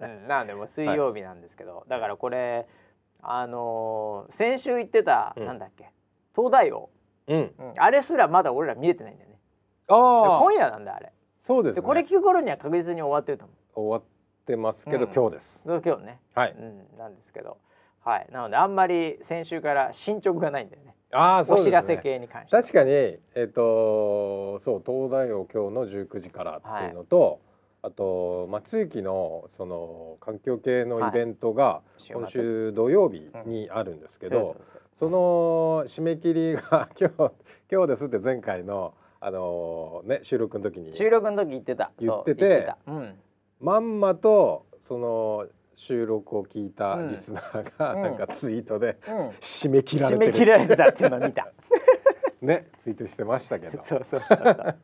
[0.00, 2.66] うん、なのでもう水曜日なんですけど、だからこれ
[3.20, 5.46] あのー先週言ってた、うん。
[5.46, 5.90] なんだっけ
[6.34, 6.90] 東大王、
[7.26, 7.54] うん。
[7.58, 9.33] うん、あれすらまだ俺ら見れてないんだよね。
[9.88, 10.40] ああ。
[10.40, 11.12] 今夜なんだあれ。
[11.40, 13.56] そうです、ね、でこれ聞く頃には確実に終わってると思う。
[13.74, 15.12] 終わってますけど、うん。
[15.12, 15.60] 今日です。
[15.64, 16.56] 今日ね、はい。
[16.58, 17.58] うん、なんですけど。
[18.04, 18.28] はい。
[18.32, 20.94] なのであんまり先週から進捗がないんだよね。
[21.12, 21.76] ああそうですね。
[21.76, 22.56] お知らせ系に関して。
[22.56, 27.40] 確かにえっ、とそう東大王今日の19時からっていうのと、
[27.82, 34.56] あと松雪のその環境系のイベントが今週土曜日にあるんですけど、
[34.98, 37.32] その締め切りが 今日
[37.70, 38.94] 今日ですって前回の
[39.26, 41.90] あのね収録の時に収録の時言ってた。
[41.98, 43.14] 言っててそうん。
[43.60, 45.46] まんまとその
[45.76, 47.08] 収録を聞いたうん。
[47.10, 48.02] リスナーがうん。
[48.02, 49.28] なんかツイートでうん。
[49.40, 50.32] 締め切られ締てる。
[50.32, 51.48] め切られてたっていうのを見た。
[52.42, 53.78] ねツイートしてましたけど。
[53.78, 54.76] そうそうそうそう。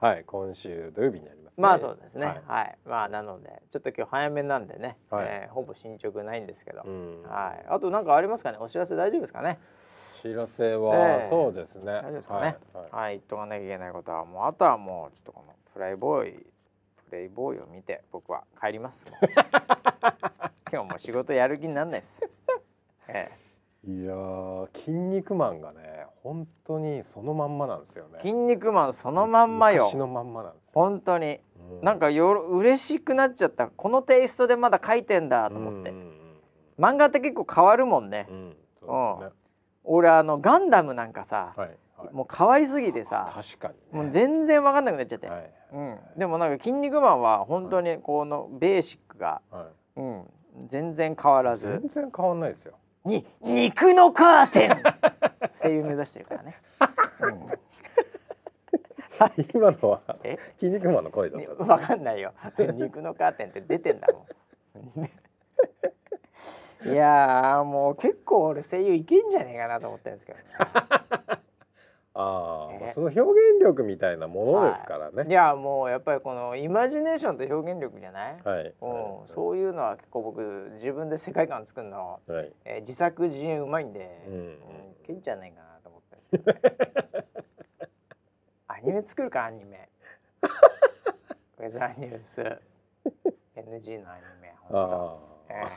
[0.00, 1.62] はい今週土曜日にありますね。
[1.62, 2.26] まあそうですね。
[2.26, 2.78] ははい。
[2.84, 5.26] い、まあなのでちょっと今日早めなんでね、はい。
[5.28, 7.22] えーほぼ進捗ないんですけど、うん。
[7.24, 7.66] はい。
[7.68, 8.58] あとなんかありますかね？
[8.58, 9.58] お知らせ大丈夫ですかね？
[9.60, 9.91] お
[10.22, 11.28] 知らせは、ええ。
[11.28, 11.84] そうですね。
[11.84, 12.40] 大丈夫ですかね。
[12.40, 12.90] はいはい。
[12.92, 16.32] はい、言っとかなきゃいけないことはもうあとはもうちょっとこのプレイボーイ
[17.10, 19.04] プレイボーイを見て僕は帰ります。
[20.72, 22.22] 今日もう仕事やる気になんないです、
[23.06, 23.30] え
[23.84, 28.20] いやー筋肉マンがね本当にそのまんまなんですよね。
[28.20, 29.86] え、筋肉マンそのまんまよ。
[29.86, 31.40] 昔のまんまなんですよ、本当に。
[31.80, 33.68] うなんかよろ嬉しくなっちゃった。
[33.68, 36.18] このテイストでまだ書いてんだと思って、うんうん
[36.78, 39.41] 漫画って結構変わるもんね、うんうんそうですね
[39.84, 42.14] 俺あのガンダムなんかさ、はいはい。
[42.14, 45.50] もう変わりすぎてさ確かに、ね、もう全然わかんなくなっちゃって、はい。
[45.72, 50.00] うん、でもなんか「筋肉マン」は本当にこのベーシックが、はい。
[50.00, 50.24] うん、
[50.68, 51.66] 全然変わらず。
[51.66, 52.74] 全然変わんないですよ
[53.04, 54.82] 「に肉のカーテン
[55.52, 56.56] 」声優目指してるからね、
[59.54, 60.38] 今のはえ？
[60.58, 61.64] 筋肉マンの声だうん、った。
[61.64, 64.26] わかんないよ「肉のカーテン」って出てんだもん。
[66.84, 70.44] いやーもう結構俺声優いけんじゃねえかなと思ってるんですけどね、
[72.14, 75.24] ああ、えまあその表現力みたいなものですからね。
[75.28, 75.32] い。
[75.32, 78.74] やもうやっぱりこのイマジネーションと表現力じゃない、はい、うん、
[79.28, 80.42] そういうのは結構僕
[80.74, 82.52] 自分で世界観作るの、うはい。
[82.64, 84.50] えー自作自演うまいんで、うんうん。
[84.50, 84.56] い
[85.06, 87.26] けんじゃないかなと思ってるんですけどね。
[88.68, 89.88] アニメ作るかアニメ。
[91.58, 92.42] ウェザーニュース。
[93.54, 95.32] NG のアニメほんと。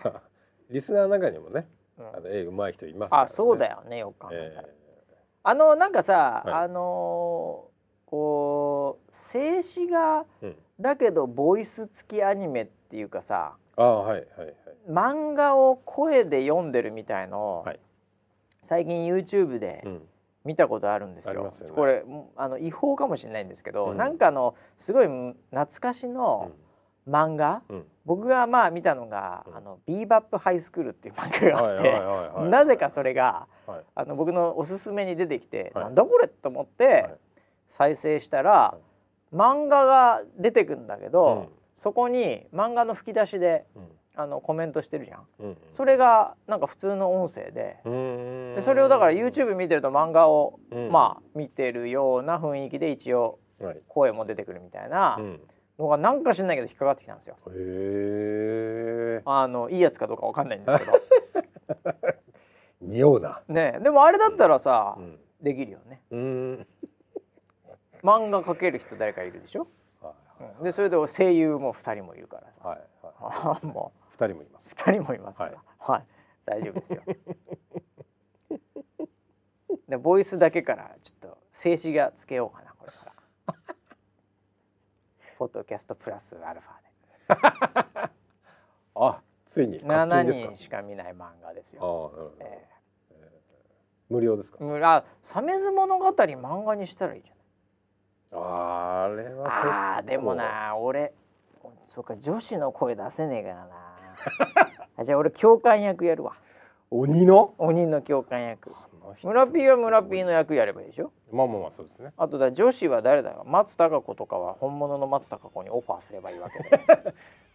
[0.06, 0.22] ああ、
[0.70, 2.08] リスナーの中にもねうん。
[2.08, 4.76] あの絵うまい人いますね、あそうだよねよく考えたら、え
[5.44, 6.54] あのなんかさ、はい。
[6.54, 7.76] あのー
[8.08, 14.56] こう静止画えうん、だけどボイス付きアニメっていうかさああはいはいはい。
[14.88, 17.80] 漫画を声で読んでるみたいのを、はい。
[18.62, 20.02] 最近 YouTube でうん。
[20.46, 21.52] 見たことあるんですよ。
[21.58, 21.76] すよね。
[21.76, 23.98] これもあの違法かもしれないんですけど、うん。
[23.98, 25.36] なんかあのすごい懐
[25.82, 26.52] かしの
[27.08, 27.76] 漫画、うん。
[27.78, 29.56] うん僕がまあ見たのが、うん。
[29.58, 33.84] あのビーバップハイスクールっていう漫画があって、はいはいはいはいなぜかそれがはい。
[33.96, 35.84] あの僕のおすすめに出てきて、はい。
[35.86, 37.16] なんだこれと思って、はい。
[37.68, 38.78] 再生したら、
[39.34, 41.48] 漫画が出てくんだけど、うん。
[41.74, 43.84] そこに漫画の吹き出しでうん。
[44.18, 45.28] あのコメントしてるじゃん。
[45.40, 47.78] うんそれがなんか普通の音声で。
[47.86, 48.54] うん。
[48.56, 50.92] でそれをだから YouTube 見てると漫画を、うん。
[50.92, 53.82] まあ見てるような雰囲気で一応はい。
[53.88, 55.40] 声も出てくるみたいなうん
[55.80, 57.38] のがなんか知んないけど引っかかってきたんですよ。
[57.50, 60.94] へえあのいいやつかどうかわかんないんですけど。
[62.82, 63.42] 匂うな。
[63.48, 65.20] ねでもあれだったらさ、うん。
[65.42, 66.02] できるよね。
[66.12, 66.68] うん。
[68.04, 69.68] 漫画描ける人誰かいるでしょ、
[70.02, 70.64] はいうん。
[70.64, 74.70] でそれで声優も2人もいるからさ、はいはい も二人もいます。
[74.70, 75.64] う2人もいますから。
[75.80, 76.06] はい、
[76.46, 77.02] 大丈夫ですよ。
[79.88, 82.75] でボイスだけからちょっと静止画つけようかな
[85.38, 88.10] ポッドキャストプラスアルファで
[88.96, 92.12] あついに課7金ですか人しか見ない漫画ですよ。
[94.10, 94.58] 無料ですか？
[94.84, 97.32] あ、サメズ物語漫画にしたらいいじ
[98.32, 99.34] あーあれ。
[99.34, 101.14] はあでもな俺
[101.86, 103.76] そうか女子の声出せねえからな。
[104.98, 106.34] あじゃあ俺教官役やるわ。
[106.92, 107.54] 鬼の？
[107.58, 108.72] 鬼の教官役。
[109.24, 111.12] 村ピーは村ピーの役やればいいでしょ？
[111.32, 117.14] まあまあまあそうですねあとだ女子は誰だか松たか子とかは本物の松たか子にオファーすればいいわけで。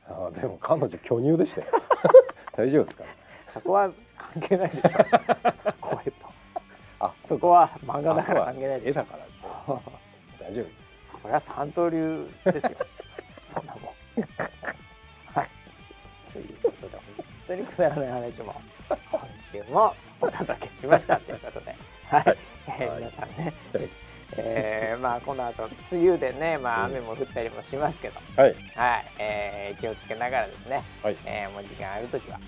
[0.08, 1.66] あーでも彼女巨乳でしたよ
[2.56, 3.04] 大丈夫ですか？
[3.48, 3.90] そこは
[4.34, 4.88] 関係ないでしょ。
[5.80, 6.12] 声と。
[7.00, 9.04] あそこは漫画だから関係ないでしょ絵だ。
[9.04, 9.24] から
[10.40, 10.66] 大丈夫
[11.04, 12.76] そりゃ三刀流ですよ。
[13.44, 13.84] そんなもん。
[15.34, 15.48] はい。
[16.32, 17.02] ということで、本
[17.48, 18.54] 当にくだらない話も、
[18.90, 19.20] 今
[19.52, 21.74] 週もお届けしましたということで、
[22.08, 22.36] はい。
[22.66, 22.98] えーはい。
[22.98, 23.52] 皆さんね、
[24.36, 26.96] えーまあこの後梅雨でね、まあうん。
[26.96, 28.54] 雨も降ったりもしますけど、はい。
[28.74, 31.16] はい、えー気をつけながらですね、はい。
[31.24, 32.42] えーもう時間あるときは、はい、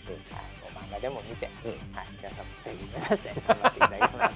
[0.75, 1.71] もう漫画でも見て、うん。
[1.97, 4.35] はい、皆さんもぜひ目指して頑張っていただければなと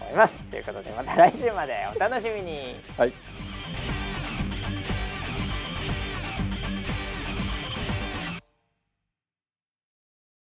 [0.00, 0.36] 思います。
[0.36, 0.42] ます。
[0.44, 2.76] ということでまた来週までお楽しみに。
[2.96, 3.12] はい